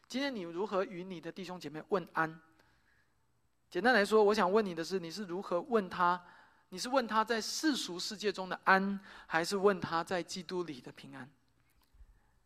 [0.08, 2.40] 今天你如何与你的弟兄姐妹问安？
[3.72, 6.24] 简单来说，我想问你的是，你是如何问他？
[6.70, 11.28] 你是问他在世俗世界中的安，还是问他在基督里的平安？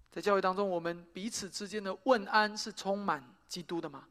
[0.09, 3.21] 在教会当中，我们彼此之间的问安是充满。
[3.47, 4.07] 基督的吗？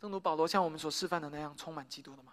[0.00, 2.32] 正如保罗像我们所示范的那样，充满基督的吗？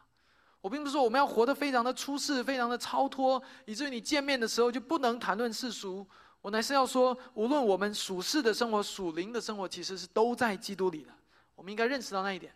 [0.61, 6.05] 我并不是说我们要活得非常的出世，非常的超脱，以至于你见面的时候就不能谈论世俗。
[6.41, 11.11] 我乃是要说，无论我们属世的生活、属灵的生活，其实是都在基督里的。
[11.55, 12.53] 我们应该认识到那一点。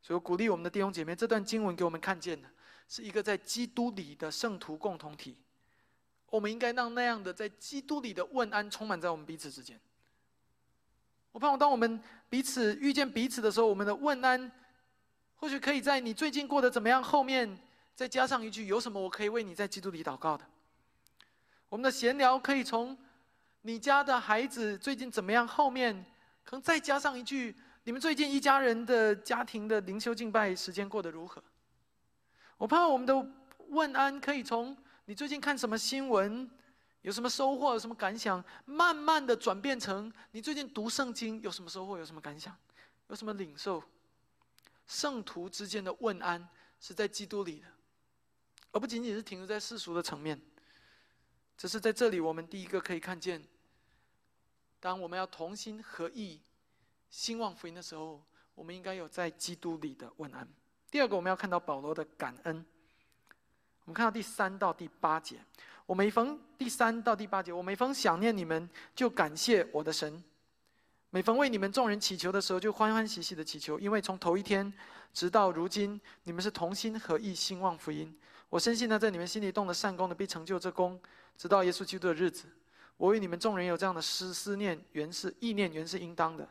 [0.00, 2.48] 所以鼓励我们的弟兄姐妹，这段经文给我们看见的，
[2.88, 5.36] 是一个在基督里的圣徒共同体。
[6.30, 9.80] 我们应该让那样的在基督里的问安充满在我们彼此之间。
[11.36, 14.50] 我盼望，当我们彼此遇见彼此的时候，我们的问安，
[15.34, 17.58] 或许可以在“你最近过得怎么样”后面
[17.94, 20.42] 再加上一句“有什么我可以为你在基督里祷告的”。
[21.68, 22.96] 我们的闲聊可以从
[23.60, 25.94] “你家的孩子最近怎么样”后面，
[26.42, 31.44] 可能再加上一句“你们最近一家人的家庭的灵修敬拜时间过得如何”。
[32.56, 33.14] 我盼望我们的
[33.68, 34.74] 问安可以从
[35.04, 36.50] “你最近看什么新闻”。
[37.06, 37.72] 有什么收获？
[37.72, 38.44] 有什么感想？
[38.64, 41.96] 慢慢的转变成你最近读圣经有什么收获？
[41.96, 42.52] 有什么感想？
[43.06, 43.80] 有什么领受？
[44.88, 46.48] 圣徒之间的问安
[46.80, 47.68] 是在基督里的，
[48.72, 50.40] 而不仅仅是停留在世俗的层面。
[51.56, 53.40] 只是在这里，我们第一个可以看见，
[54.80, 56.40] 当我们要同心合意
[57.08, 58.20] 兴旺福音的时候，
[58.56, 60.48] 我们应该有在基督里的问安。
[60.90, 62.66] 第二个，我们要看到保罗的感恩。
[63.84, 65.40] 我们看到第三到第八节，
[65.86, 70.20] 我每逢第三到第八节，我每逢想念你们，就感谢我的神；
[71.10, 74.72] 每逢为你们众人祈求的时候，就欢欢喜喜的祈求，因为从头一天
[75.12, 78.12] 直到如今，你们是同心合意兴旺福音。
[78.50, 81.00] 我深信呢，在你们心里动了善功的，必成就这功，
[81.36, 82.46] 直到耶稣基督的日子。
[82.96, 86.48] 我为你们众人有这样的思思念，原是意念，原是应当的，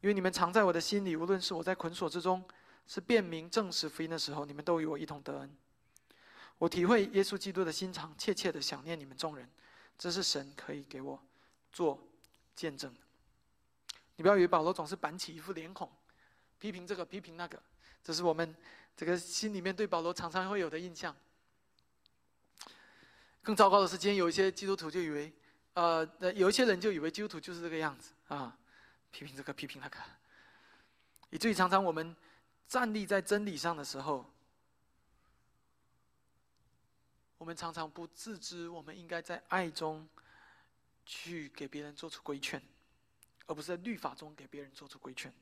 [0.00, 2.40] 因为你们藏在我的心里，无论是我在捆锁之中，
[2.86, 5.50] 是辨明证实福音的时候，你们都与我一同得恩。
[6.60, 9.48] 我体会耶稣基督的心肠，切切的想念你们众人，
[9.96, 11.18] 这是神可以给我
[11.72, 11.98] 做
[12.54, 13.00] 见证的。
[14.16, 15.90] 你不要以为保罗总是板起一副脸孔，
[16.58, 17.58] 批评这个批评那个，
[18.04, 18.54] 这是我们
[18.94, 21.16] 这个心里面对保罗常常会有的印象。
[23.40, 25.32] 更糟糕的是，今天有一些基督徒就以为，
[25.72, 28.54] 呃，有一些人就以为基督徒就是这个样子啊，
[29.10, 29.96] 批评这个批评那个，
[31.30, 32.14] 以至于常常我们
[32.68, 34.30] 站立在真理上的时候。
[37.40, 40.06] 我们常常不自知，我们应该在爱中
[41.06, 42.62] 去给别人做出规劝，
[43.46, 45.32] 而不是在律法中给别人做出规劝。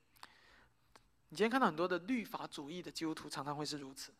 [1.28, 4.12] 你今天看到很多的律法主义的基督徒，常常会是如此。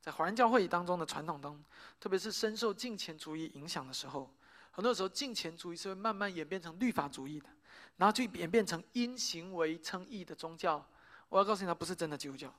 [0.00, 1.64] 在华人教会当中的传统当中，
[1.98, 4.32] 特别是深受金钱主义影响的时候，
[4.70, 7.48] 很多时候金钱主义是会慢慢演变成律法主义的，
[7.96, 10.88] 然后就演变成因行为称义的宗教。
[11.28, 12.54] 我要告诉你，它不是真的基督教，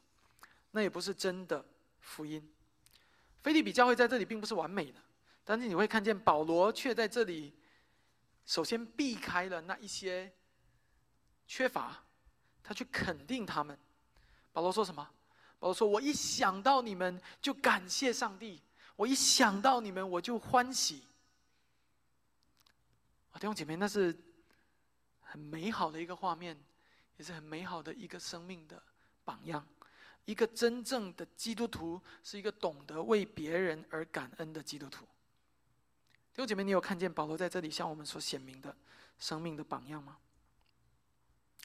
[0.71, 1.65] 那也不是真的
[2.01, 2.45] 福音。
[3.43, 4.99] 菲利比教会在这里并不是完美的，
[5.43, 7.53] 但是你会看见保罗却在这里，
[8.45, 10.33] 首先避开了那一些
[11.45, 12.03] 缺乏，
[12.63, 13.77] 他去肯定他们。
[14.53, 15.07] 保罗说什么？
[15.59, 18.61] 保罗说：“我一想到你们就感谢上帝，
[18.95, 21.03] 我一想到你们我就欢喜。”
[23.31, 24.17] 啊，弟兄姐妹，那是
[25.19, 26.57] 很美好的一个画面，
[27.17, 28.81] 也是很美好的一个生命的
[29.23, 29.65] 榜样。
[30.25, 35.03] 一个真正的基督徒是一个懂得为别人而感恩的基督徒。
[35.03, 38.75] 弟兄姐妹，你有看见保罗在这里向我们所显明的
[39.19, 40.17] 生命的榜样吗？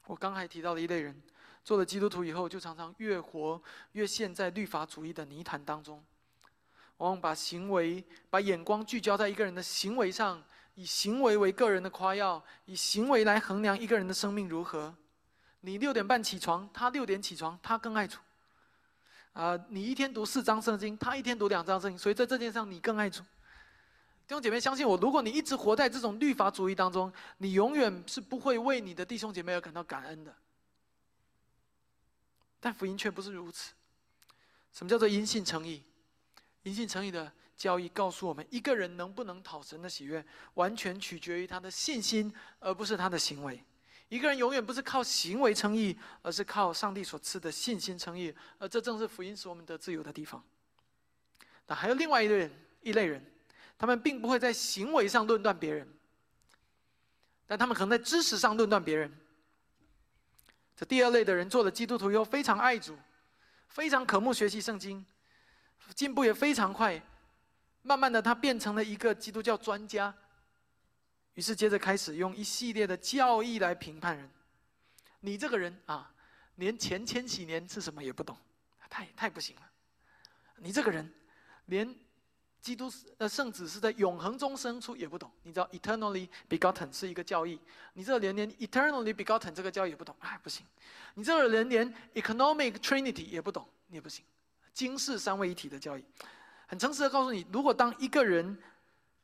[0.05, 1.21] 我刚才提到的一类人，
[1.63, 3.61] 做了基督徒以后，就常常越活
[3.93, 6.03] 越陷在律法主义的泥潭当中，
[6.97, 10.43] 往往把行为、把眼光聚焦在一个人的行为上，
[10.75, 14.95] 以行为为个人的夸耀，以行为来衡量一个人的生命如何。
[15.61, 18.19] 你六点半起床，他六点起床，他更爱主。
[19.39, 23.23] 啊，你一天读四章圣经，他一天读两章圣经，所以在这件事上你更爱主。
[24.27, 30.35] 弟兄姐妹，相信我，如果你一直活在这种律法主义当中，你永远是不会为你的弟兄姐妹而感到感恩的。
[32.59, 33.71] 但福音却不是如此。
[34.73, 35.81] 什么叫做因信诚意？
[36.63, 40.23] 因信诚意的教义告诉我们，一个人能不能讨神的喜悦，
[40.55, 43.63] 完全取决于他的信心，而不是他的行为。
[44.09, 50.43] 一个人永远不是靠行为称义，而是靠上帝所赐的信心称义，而这正是福音使我们得自由的地方。
[51.67, 52.51] 那还有另外一类人，
[52.81, 53.23] 一类人，
[53.77, 55.87] 他们并不会在行为上论断别人，
[57.45, 59.15] 但他们可能在知识上论断别人。
[60.75, 62.97] 这第二类的人做了基督徒以后，非常爱主，
[63.67, 65.05] 非常渴慕学习圣经，
[65.93, 66.99] 进步也非常快，
[67.83, 70.11] 慢慢的他变成了一个基督教专家。
[71.39, 74.29] 于是接着开始用一系列的教义来评判人。
[75.21, 76.13] 你这个人啊，
[76.55, 78.37] 连前千禧年是什么也不懂，
[78.89, 79.61] 太太不行了。
[80.57, 81.09] 你这个人，
[81.67, 81.95] 连
[82.59, 85.31] 基督呃圣子是在永恒中生出也不懂。
[85.43, 87.57] 你知道 eternally begotten 是一个教义，
[87.93, 90.65] 你这连连 eternally begotten 这个教义也不懂，哎不行。
[91.13, 94.25] 你这个人连 economic trinity 也不懂，你也不行。
[94.73, 96.03] 经世三位一体的教义，
[96.67, 98.61] 很诚实的告诉你，如果当一个人。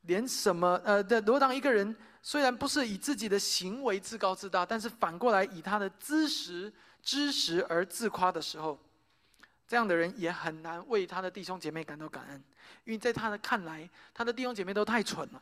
[0.07, 8.79] 连什么呃的，如果当一个人虽然不是以自己的行为自高自大，但是反过来以他的知识知识而自夸的时候，
[9.67, 12.43] 这样的人也很难为他的弟兄姐妹感到感恩，
[12.83, 15.41] 因为在他的看来，他的弟兄姐妹都太蠢了，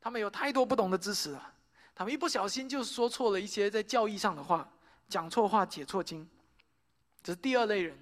[0.00, 1.54] 他们有太多不懂的知识了，
[1.94, 4.68] 他们一不小心就说错了一些在教义上的话，
[5.08, 6.28] 讲错话解错经，
[7.22, 7.96] 这是第二类人。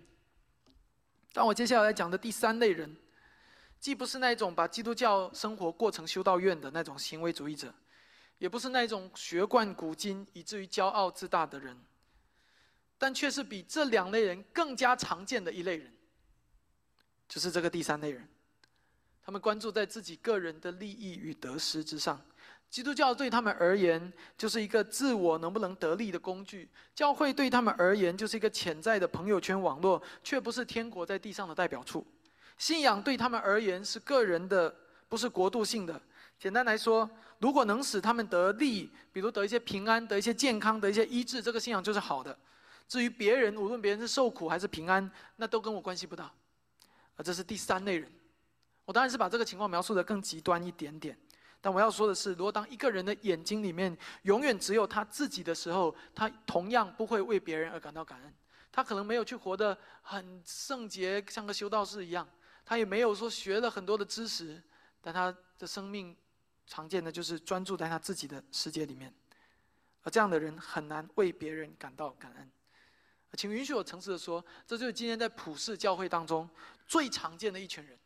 [1.32, 2.96] 当我接下来讲的第三类人。
[3.80, 7.72] 既不是那种把基督教生活过成修道院的那种行为主义者，
[8.38, 11.76] 也不是那种学贯古今以至于骄傲自大的人，
[12.98, 15.92] 但却是比这两类人更加常见的一类人，
[17.28, 18.28] 就是这个第三类人。
[19.22, 22.20] 他们关注在自己个人的利益与得失之上，
[22.70, 32.06] 基督教对他们而言就是一个自我能不能得利的工具，教会对他们而言就是一个潜在的朋友圈网络，却不是天国在地上的代表处。
[32.58, 34.74] 信仰对他们而言是个人的，
[35.08, 36.00] 不是国度性的。
[36.38, 42.36] 简单来说，如果能使他们得利，比如得一些平安、得一些健康、得一些医治，这个信仰就是好的。
[42.86, 46.30] 至于别人，无论别人是受苦还是平安，那都跟我关系不大。
[47.16, 48.10] 而这是第三类人。
[48.84, 51.16] 我当然是把这个情况描述的更极端一点点。
[51.60, 58.34] 但我要说的是，如果当一个人的眼睛里面永远只有他自己的时候，他同样不会为别人而感到感恩。
[58.70, 62.24] 他可能没有去活得很圣洁，像个修道士一样；
[62.68, 64.62] 他也没有说学了很多的知识，
[65.00, 66.14] 但他的生命
[66.66, 69.10] 常见的就是专注在他自己的世界里面。
[70.02, 72.50] 而这样的人很难为别人感到感恩。
[73.38, 76.46] 请允许我诚实的说，这就是今天在普世教会当中
[76.86, 77.98] 最常见的一群人。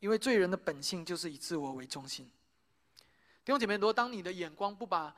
[0.00, 2.30] 因为罪人的本性就是以自我为中心。
[3.42, 5.16] 弟兄姐妹，如果当你的眼光不把，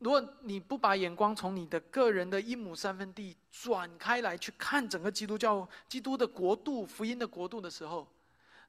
[0.00, 8.06] 如果你不把眼光从你的个人的一亩三分地转开来去看整个基督教、基督的国度、福音的国度的时候，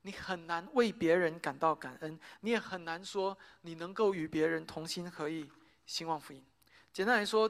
[0.02, 5.50] 你很难为别人感到感恩，你也很难说你能够与别人同心合意
[5.86, 6.44] 兴旺福音。
[6.92, 7.50] 简单来说，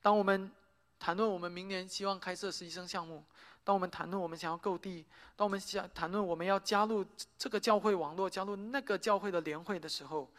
[0.00, 0.50] 当我们
[0.98, 3.22] 谈论我们明年希望开设实习生项目。
[3.62, 5.04] 当我们谈论我们想要购地，
[5.36, 7.04] 当我们想谈论我们要加入
[7.38, 10.30] 这个教会网络、加入那个教会的联会的时候，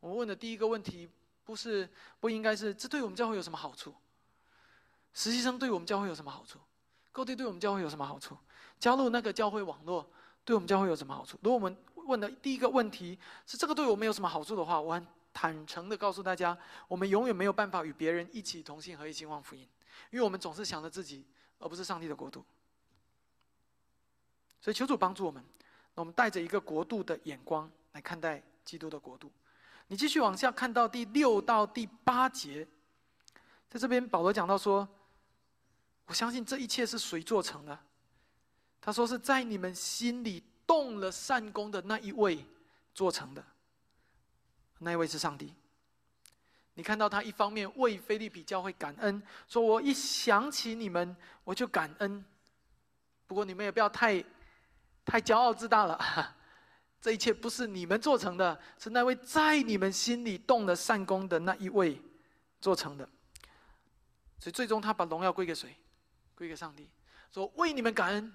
[0.00, 1.08] 我问的第一个问题
[1.50, 1.90] 不是
[2.20, 3.92] 不应该是这对我们教会有什么好处？
[5.12, 6.60] 实习生对我们教会有什么好处？
[7.10, 8.38] 各地对我们教会有什么好处？
[8.78, 10.08] 加入那个教会网络
[10.44, 11.36] 对我们教会有什么好处？
[11.42, 11.76] 如果我们
[12.06, 19.68] 问的第一个问题是这个对我们有什么好处的话，我很坦诚的告诉大家，我们永远没有办法与别人一起同心合一兴旺福音，
[20.10, 21.26] 因为我们总是想着自己，
[21.58, 22.44] 而不是上帝的国度。
[24.60, 25.44] 所以求主帮助我们，
[25.96, 29.32] 那我们带着一个国度的眼光来看待基督的国度。
[29.90, 32.64] 你继续往下看到第六到第八节，
[33.68, 34.88] 在这边保罗讲到说
[36.06, 37.76] ：“我相信这一切是谁做成的？”
[38.80, 42.46] 他说：“是在你们心里动了善功的那一位
[42.94, 43.44] 做成的，
[44.78, 45.52] 那一位是上帝。”
[46.74, 52.24] 你看到他一方面为菲利比教会感恩，说：“我一想起你们，我就感恩。”
[53.26, 54.24] 不过你们也不要太。
[55.02, 55.98] 太骄傲自大了，
[57.00, 62.00] 这一切不是你们做成的，是那位在你们心里动了善功的那一位
[62.60, 63.08] 做成的。
[64.38, 65.76] 所以最终他把荣耀归给谁？
[66.34, 66.88] 归给上帝，
[67.30, 68.32] 说为你们感恩。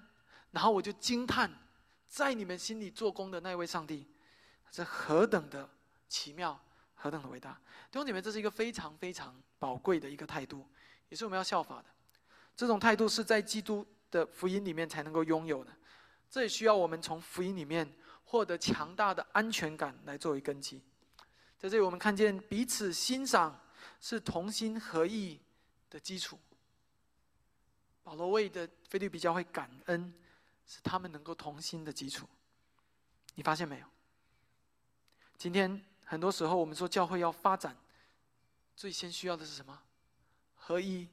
[0.52, 1.50] 然后我就惊叹，
[2.08, 4.08] 在你们心里做工的那位上帝，
[4.70, 5.68] 是何等的
[6.08, 6.58] 奇妙，
[6.94, 7.52] 何等的伟大。
[7.90, 10.66] 弟兄姐妹，这是一个非常非常宝贵的一个态度，
[11.08, 11.84] 也是我们要效法的。
[12.56, 15.70] 这种态度是在基督的福音里面才能够拥有的。
[16.30, 17.92] 这也需要我们从福音里面
[18.26, 20.82] 获得强大的安全感来作为根基。
[21.58, 23.58] 在这里，我们看见彼此欣赏
[24.00, 25.40] 是同心合意
[25.88, 26.38] 的基础。
[28.02, 30.12] 保罗为的菲律比教会感恩，
[30.66, 32.28] 是他们能够同心的基础。
[33.34, 33.86] 你发现没有？
[35.38, 37.76] 今天很多时候，我们说教会要发展，
[38.74, 39.80] 最先需要的是什么？
[40.56, 41.08] 合一。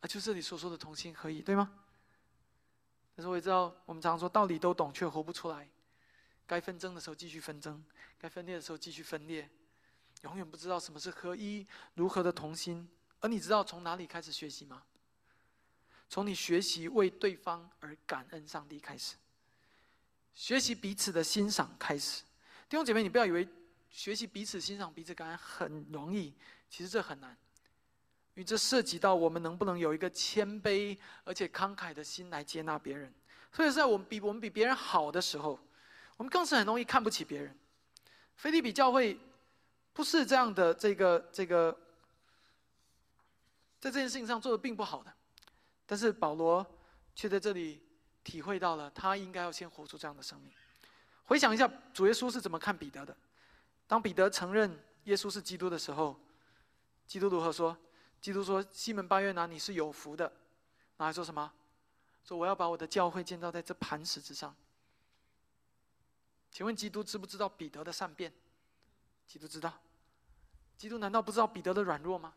[0.00, 1.72] 啊，就这里所说的同心合意，对吗？
[3.16, 5.66] 但是我也知道，我们常说道理都懂，却活不出来。
[6.46, 7.82] 该纷争的时候继续纷争，
[8.18, 9.48] 该分裂的时候继续分裂，
[10.22, 12.88] 永远不知道什么是合一，如何的同心。
[13.20, 14.82] 而你知道从哪里开始学习吗？
[16.08, 19.16] 从你学习为对方而感恩上帝开始，
[20.34, 22.22] 学习彼此的欣赏开始。
[22.68, 23.48] 弟兄姐妹，你不要以为
[23.88, 26.34] 学习彼此欣赏、彼此感恩很容易，
[26.68, 27.36] 其实这很难。
[28.36, 33.10] 因为这涉及到我们能不能有一个谦卑而且慷慨的心来接纳别人，
[33.50, 35.58] 特别是在我们比我们比别人好的时候，
[36.18, 37.58] 我们更是很容易看不起别人。
[38.36, 39.18] 菲利比教会
[39.94, 41.72] 不是这样的，这个这个，
[43.80, 45.10] 在这件事情上做的并不好的，
[45.86, 46.64] 但是保罗
[47.14, 47.80] 却在这里
[48.22, 50.52] 体会到了，他应该要先活出这样的生命。
[51.24, 53.16] 回想一下，主耶稣是怎么看彼得的？
[53.86, 56.20] 当彼得承认耶稣是基督的时候，
[57.06, 57.74] 基督如何说？
[58.26, 60.24] 基督说：“西门巴约拿，你是有福的。”
[60.98, 61.52] 然后说什么？
[62.24, 64.52] 说我要把我的教会建造在这磐石之上。
[66.50, 68.32] 请问基督知不知道彼得的善变？
[69.28, 69.72] 基督知道。
[70.76, 72.34] 基督难道不知道彼得的软弱吗？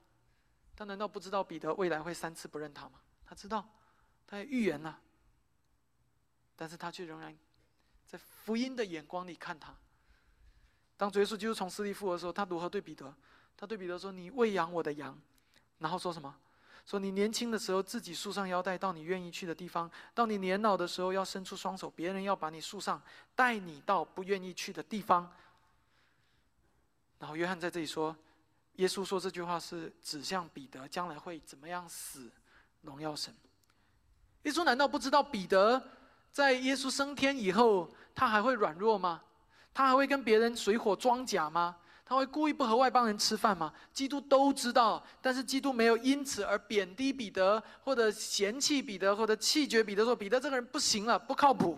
[0.76, 3.02] 他难道不知道彼得未来会三次不认他吗？
[3.26, 3.68] 他知道，
[4.28, 5.02] 他也预言了。
[6.56, 7.36] 但是他却仍然
[8.06, 9.76] 在福音的眼光里看他。
[10.98, 13.12] 当耶稣基督从死里复活的时候，他如何对彼得？
[13.58, 15.20] 他对彼得说：“你喂养我的羊。”
[15.80, 16.36] 然后说什么？
[16.86, 23.00] 说你年轻的时候自己束上腰带到你愿意去的地方，到你年老的时候要伸出双手，别人要把你束上，
[23.36, 25.32] 带你到不愿意去的地方。
[27.20, 28.16] 然后约翰在这里说，
[28.78, 32.32] 耶稣说这句话是指向彼得将来会怎么样死，
[32.82, 33.32] 荣耀神。
[34.44, 35.82] 耶稣难道不知道彼得
[36.32, 39.22] 在耶稣升天以后，他还会软弱吗？
[39.74, 41.78] 他还会跟别人水火装甲吗？
[42.10, 43.72] 他会故意不和外邦人吃饭吗？
[43.94, 51.78] 基督都知道，但是基督没有因此而贬低彼得，或者嫌弃彼得，或者气绝彼得，说彼得这个人不行了，不靠谱，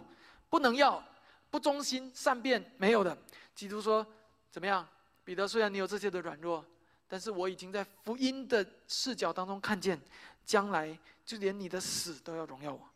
[0.50, 1.04] 不能要，
[1.50, 3.18] 不忠心，善变，没有的。
[3.54, 4.08] 基督说：
[4.50, 4.88] 怎么样，
[5.26, 5.46] 彼得？
[5.46, 6.66] 虽然你有这些的软弱，
[7.10, 10.00] 但是我已经在福音的视角当中看见，
[10.46, 12.90] 将来就连你的死都要荣耀我。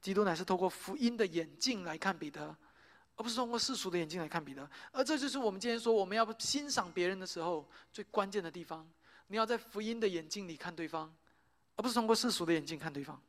[0.00, 2.56] 基督乃是透过福音的眼镜来看彼得。
[3.18, 8.88] 而不是通过世俗的眼睛来看彼得，而这就是我们今天说我们要欣赏别人的时候最关键的地方。
[9.26, 11.12] 你要在福音的眼睛里看对方，
[11.74, 13.20] 而不是通过世俗的眼睛看对方。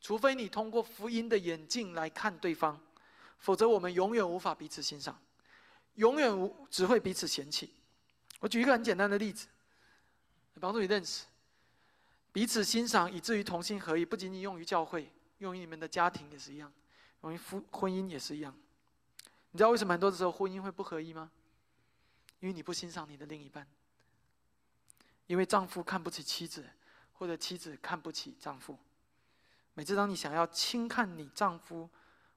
[0.00, 2.78] 除非你通过福音的眼镜来看对方，
[3.38, 5.16] 否则我们永远无法彼此欣赏，
[5.94, 7.72] 永远无只会彼此嫌弃。
[8.40, 9.46] 我举一个很简单的例子，
[10.60, 11.24] 帮助你认识
[12.32, 16.72] 彼此欣赏，以至于同心合意，不仅仅用于教会，用于你们的家庭也是一样，
[17.22, 18.52] 用于夫婚姻也是一样。
[19.50, 21.30] 你知道为什么很多的时候婚姻会不合一吗？
[22.40, 23.66] 因为你不欣赏你的另一半，
[25.26, 26.64] 因为丈夫看不起妻子，
[27.14, 28.78] 或者妻子看不起丈夫。
[29.74, 31.88] 每次当你想要轻看你丈夫，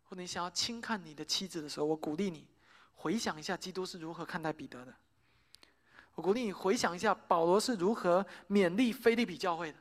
[0.06, 2.48] 或者你想要轻看你的妻子的时候，我鼓励你
[2.96, 4.96] 回想一下基督是如何看待彼得的。
[6.16, 9.78] 我鼓励你回想一下保罗是如何勉励菲利比教会的。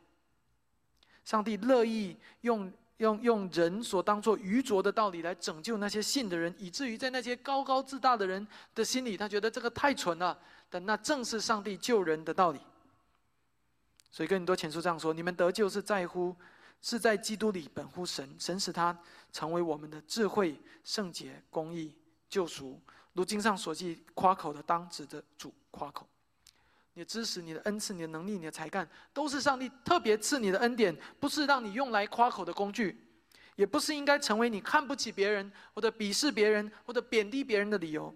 [1.25, 2.73] 上帝乐意用。
[3.01, 10.39] 用用人所当做愚拙的道理来拯救那些信的人，以至于在那些高高自大的人的心里，他觉得这个太蠢了。
[10.69, 12.61] 但那正是上帝救人的道理。
[14.11, 16.37] 所以跟很多前书这样说：你们得救是在乎，
[16.83, 18.97] 是在基督里本乎神，神使他
[19.33, 21.95] 成为我们的智慧、圣洁、公义、
[22.29, 22.79] 救赎。
[23.15, 26.07] 如经上所记，夸口的当指着主夸口。
[26.95, 33.07] 你的知识、你的恩赐、你的能力、你的才干，都是上帝特别赐你的恩典，不是让你用来夸口的工具，
[33.55, 38.15] 也不是应该成为你看不起别人或者鄙视别人或者贬低别人的理由。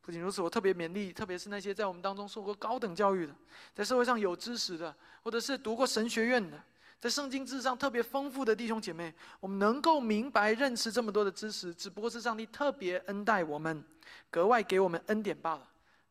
[0.00, 3.34] 不仅如此，我特别勉励，特别是那些在我们当中受过高等教育的，
[3.74, 6.58] 在社会上有知识的，或者是读过神学院的，
[6.98, 13.84] 在圣经知识上特别丰富的弟兄姐妹，我们能够明白认识这么多的知识，只不过是上帝特别恩待我们，
[14.30, 15.67] 格外给我们恩典罢了。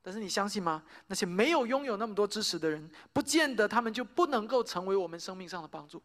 [0.07, 0.81] 但是你相信吗？
[1.07, 6.01] 那些没有拥有那么多知识的人，不见得他们就不能够成为我们生命上的帮助。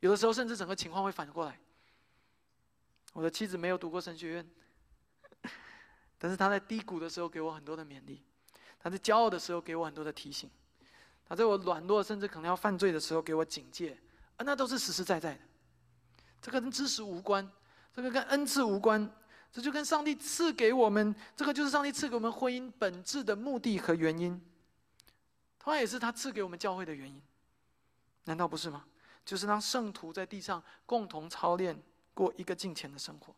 [0.00, 1.58] 有的时候，甚至整个情况会反过来。
[3.14, 4.50] 我的妻子没有读过神学院，
[6.18, 8.22] 但是她在低谷的时候给我很多的勉励，
[8.78, 10.50] 她在骄傲的时候给我很多的提醒，
[11.26, 13.98] 她在我软弱甚至可能要犯罪的时候给我警戒，
[14.36, 15.40] 啊那都是实实在在的。
[16.42, 17.50] 这个跟知识无关，
[17.90, 19.10] 这个跟恩赐无关。
[19.54, 24.42] 这就跟上帝赐给我们，这个就是上帝赐给我们婚姻本质的目的和原因，
[25.60, 27.22] 同样也是他赐给我们教会的原因，
[28.24, 28.84] 难道不是吗？
[29.24, 31.80] 就是让圣徒在地上共同操练
[32.14, 33.32] 过一个敬虔的生活，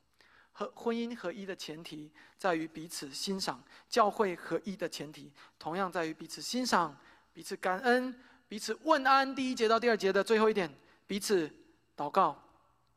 [0.53, 6.97] 和婚姻合一的前提在于彼此欣赏，教会合一的前提同样在于彼此欣赏、
[7.35, 9.35] 彼此感恩、彼此问安。
[9.35, 10.75] 第一节到第二节的最后一点，
[11.07, 11.47] 彼此
[11.95, 12.43] 祷告，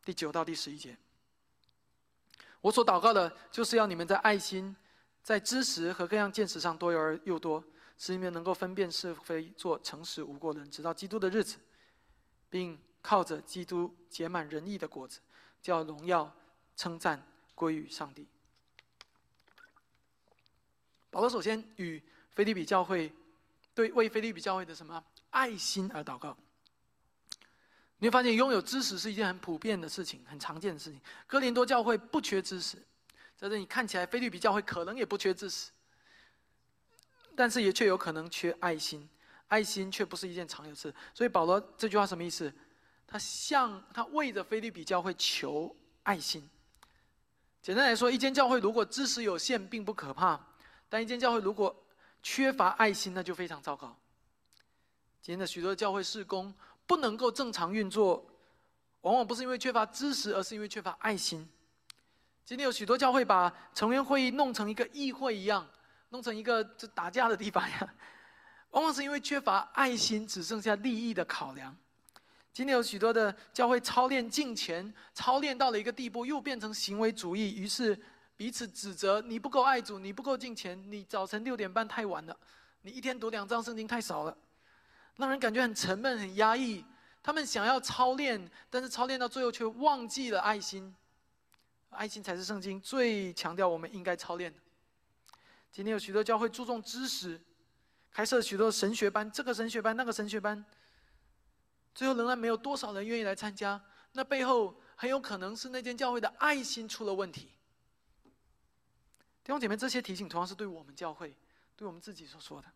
[0.06, 0.98] 第九到第十一节。
[2.62, 4.76] 我所祷告的，就是要你们在爱心、
[5.24, 7.64] 在知识和各样见识上多而又多，
[7.98, 11.58] 使你们能够分辨是非，做诚实无过人，直到基督的日子，
[12.50, 15.20] 并靠着基督结满仁义的果子，
[15.62, 16.30] 叫荣耀、
[16.76, 18.28] 称赞归于上帝。
[21.10, 22.02] 保罗首先与
[22.32, 23.12] 菲利比教会，
[23.74, 26.38] 对为菲利比教会的什么爱心而祷告。
[28.00, 31.00] 你会发现，拥有知识是一件很普遍的事情，很常见的事情。
[31.28, 32.78] 哥林多教会不缺知识，
[33.36, 35.70] 在这里看起来，菲律比教会可能也不缺知识，
[37.36, 39.08] 但是也却有可能缺爱心。
[39.50, 40.94] 爱心却不是一件常有事。
[41.14, 42.54] 所以保罗这句话什么意思？
[43.06, 46.48] 他向他为着菲律比教会求爱心。
[47.62, 50.40] 简单来说，一间教会如果知识有限，并不可怕；
[50.88, 51.76] 但一间教会如果
[52.24, 53.94] 缺乏爱心，那就非常糟糕。
[55.22, 56.54] 今天的许多教会事工。
[56.90, 58.26] 不能够正常运作，
[59.02, 61.48] 往往不是因为缺乏知识，而是因为缺乏爱心。
[62.44, 65.70] 今天有许多教会把成员会议弄成一个议会一样，
[66.10, 67.94] 弄成一个就打架的地方呀，
[68.72, 71.78] 往往是因为缺乏爱心，只剩下利益的考量。
[72.52, 77.96] 今天有许多的教会操练敬虔，操练到了一个地步，又变成行为主义，于是
[78.36, 82.36] 彼此指责：你不够爱主，你不够敬虔，你早晨六点半太晚了，
[82.82, 84.36] 你一天读两章圣经太少了。
[85.20, 86.84] 让人感觉很沉闷、很压抑。
[87.22, 90.96] 他们想要操练，但是操练到最后却忘记了爱心。
[91.90, 94.60] 爱心才是圣经最强调我们应该操练的。
[95.72, 97.40] 今天有许多教会注重知识，
[98.10, 100.64] 开设许多神学班，这个神学班、那个神学班，
[101.94, 103.80] 最后仍然没有多少人愿意来参加。
[104.14, 107.52] 那背后很有可能是那间教会的爱心出了问题。
[109.44, 111.36] 弟兄姐妹，这些提醒同样是对我们教会、
[111.76, 112.68] 对我们自己所说的。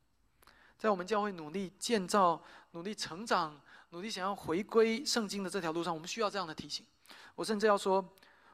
[0.83, 3.57] 在我们教会努力建造、努力成长、
[3.91, 6.85] 努力想要回归圣经的这条路上，我们需要这样的提醒。
[7.35, 8.05] 我甚至要说，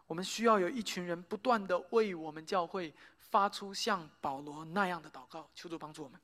[0.06, 6.22] 我们需要有一群人不断的为我们教会发出像保罗那样的祷告，求主帮助我们。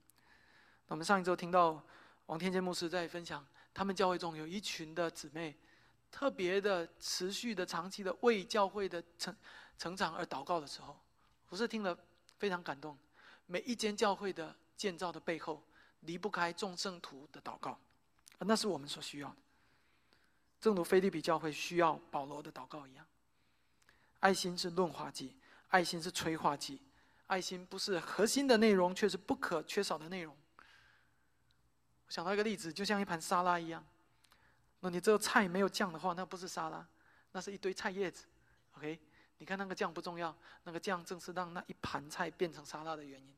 [0.86, 1.84] 那我们上一周听到
[2.28, 3.44] 王天健牧师在分享，
[3.74, 5.58] 他们教会中有一群的姊妹，
[6.12, 9.36] 特别的持续的、长期的为教会的成
[9.80, 10.96] 成长而祷告的时候。
[11.50, 11.98] 我是听了
[12.38, 12.96] 非常感动，
[13.48, 15.64] 每一间教会的建造的背后，
[16.06, 17.80] 离不开众圣徒的祷告，
[18.40, 19.36] 那是我们所需要的。
[20.60, 23.06] 正如菲利比教会需要保罗的祷告一样，
[24.20, 25.36] 爱心是润滑剂，
[25.68, 26.82] 爱心是催化剂，
[27.28, 30.36] 爱心不是核心的内容，却是不可缺少的内容。
[32.10, 33.86] 想到一个例子，就像一盘沙拉一样，
[34.80, 36.88] 那你这个菜没有酱的话，那不是沙拉，
[37.32, 38.26] 那是一堆菜叶子。
[38.78, 39.00] OK。
[39.38, 40.34] 你看那个酱不重要，
[40.64, 43.36] 那个酱正是让那一盘菜变成沙拉的原因。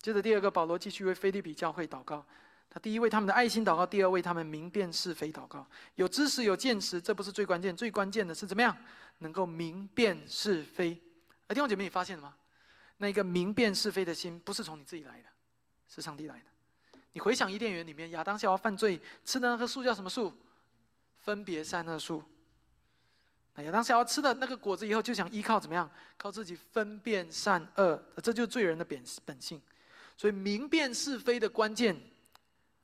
[0.00, 2.24] 接着第二个，保罗继续为菲利比教会祷告。
[2.68, 5.66] 他第一为他们的爱心祷告，第二为他们明辨是非祷告。
[5.96, 8.76] 有知识有见识，这不是最关键，最关键的是怎么样
[9.18, 10.96] 能够明辨是非。
[11.48, 12.34] 而弟兄姐妹，你发现了吗？
[12.98, 15.26] 那个明辨是非的心，不是从你自己来的，
[15.88, 16.44] 是上帝来的。
[17.12, 20.32] 你回想伊甸园里面亚当夏娃犯罪吃的那棵树叫什么树？
[21.16, 22.22] 分别善恶树。
[23.56, 25.90] 那亚当夏娃吃了那个果子以后，就想依靠怎么样？
[26.16, 29.60] 靠自己分辨善恶，这就是罪人的本本性。
[30.20, 31.98] 所以明辨是非的关键，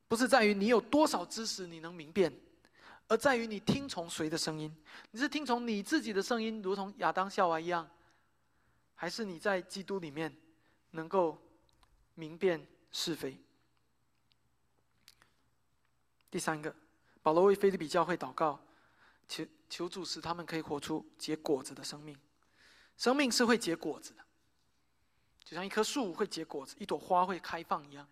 [0.09, 2.35] 不是在于你有多少知识你能明辨，
[3.09, 4.75] 而在于你听从谁的声音。
[5.11, 7.87] 你是听从你自己的声音，如同亚当夏娃一样，
[8.95, 10.35] 还是你在基督里面
[10.93, 11.37] 能够
[12.15, 13.39] 明辨是非？
[16.31, 16.75] 第三个，
[17.21, 18.59] 保罗为菲利比教会祷告。
[19.29, 22.17] 求求主使他们可以活出结果子的生命，
[22.97, 24.25] 生命是会结果子的，
[25.47, 28.05] 就像一棵树会结果子，一朵花会开放一样，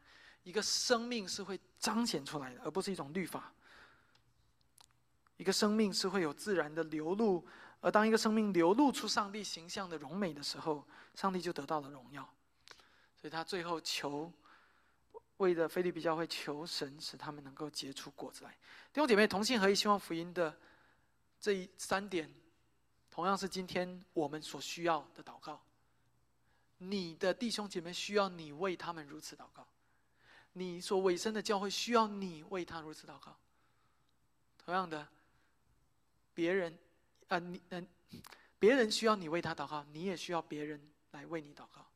[0.44, 3.52] 一个生命是会彰显出来的，而不是一种律法。
[5.36, 7.44] 一个生命是会有自然的流露，
[7.80, 12.22] 而当一个生命流露出上帝形象的荣美的时候，上帝就得到了荣耀。
[13.20, 14.32] 所以他最后求，
[15.38, 18.52] 为了菲利比教会求神使他们能够结出果子来。
[18.92, 20.56] 弟兄姐妹，同心合一，希望福音的。
[21.40, 22.32] 这一三点，
[23.10, 25.60] 同样是今天我们所需要的祷告。
[26.88, 29.66] 你的弟兄姐妹需要你为他们如此祷告，
[30.52, 33.36] 你所委身的教会需要你为他如此祷告。
[34.58, 35.06] 同样的，
[36.32, 36.78] 别人
[37.28, 37.86] 啊，你嗯，
[38.58, 40.80] 别人需要你为他祷告，你也需要别人
[41.10, 41.86] 来为你祷告，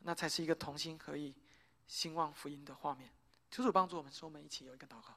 [0.00, 1.34] 那才是一个同心合意
[1.86, 3.10] 兴旺福音的画面。
[3.50, 5.16] 求主帮助我们，说我们一起有一个祷告。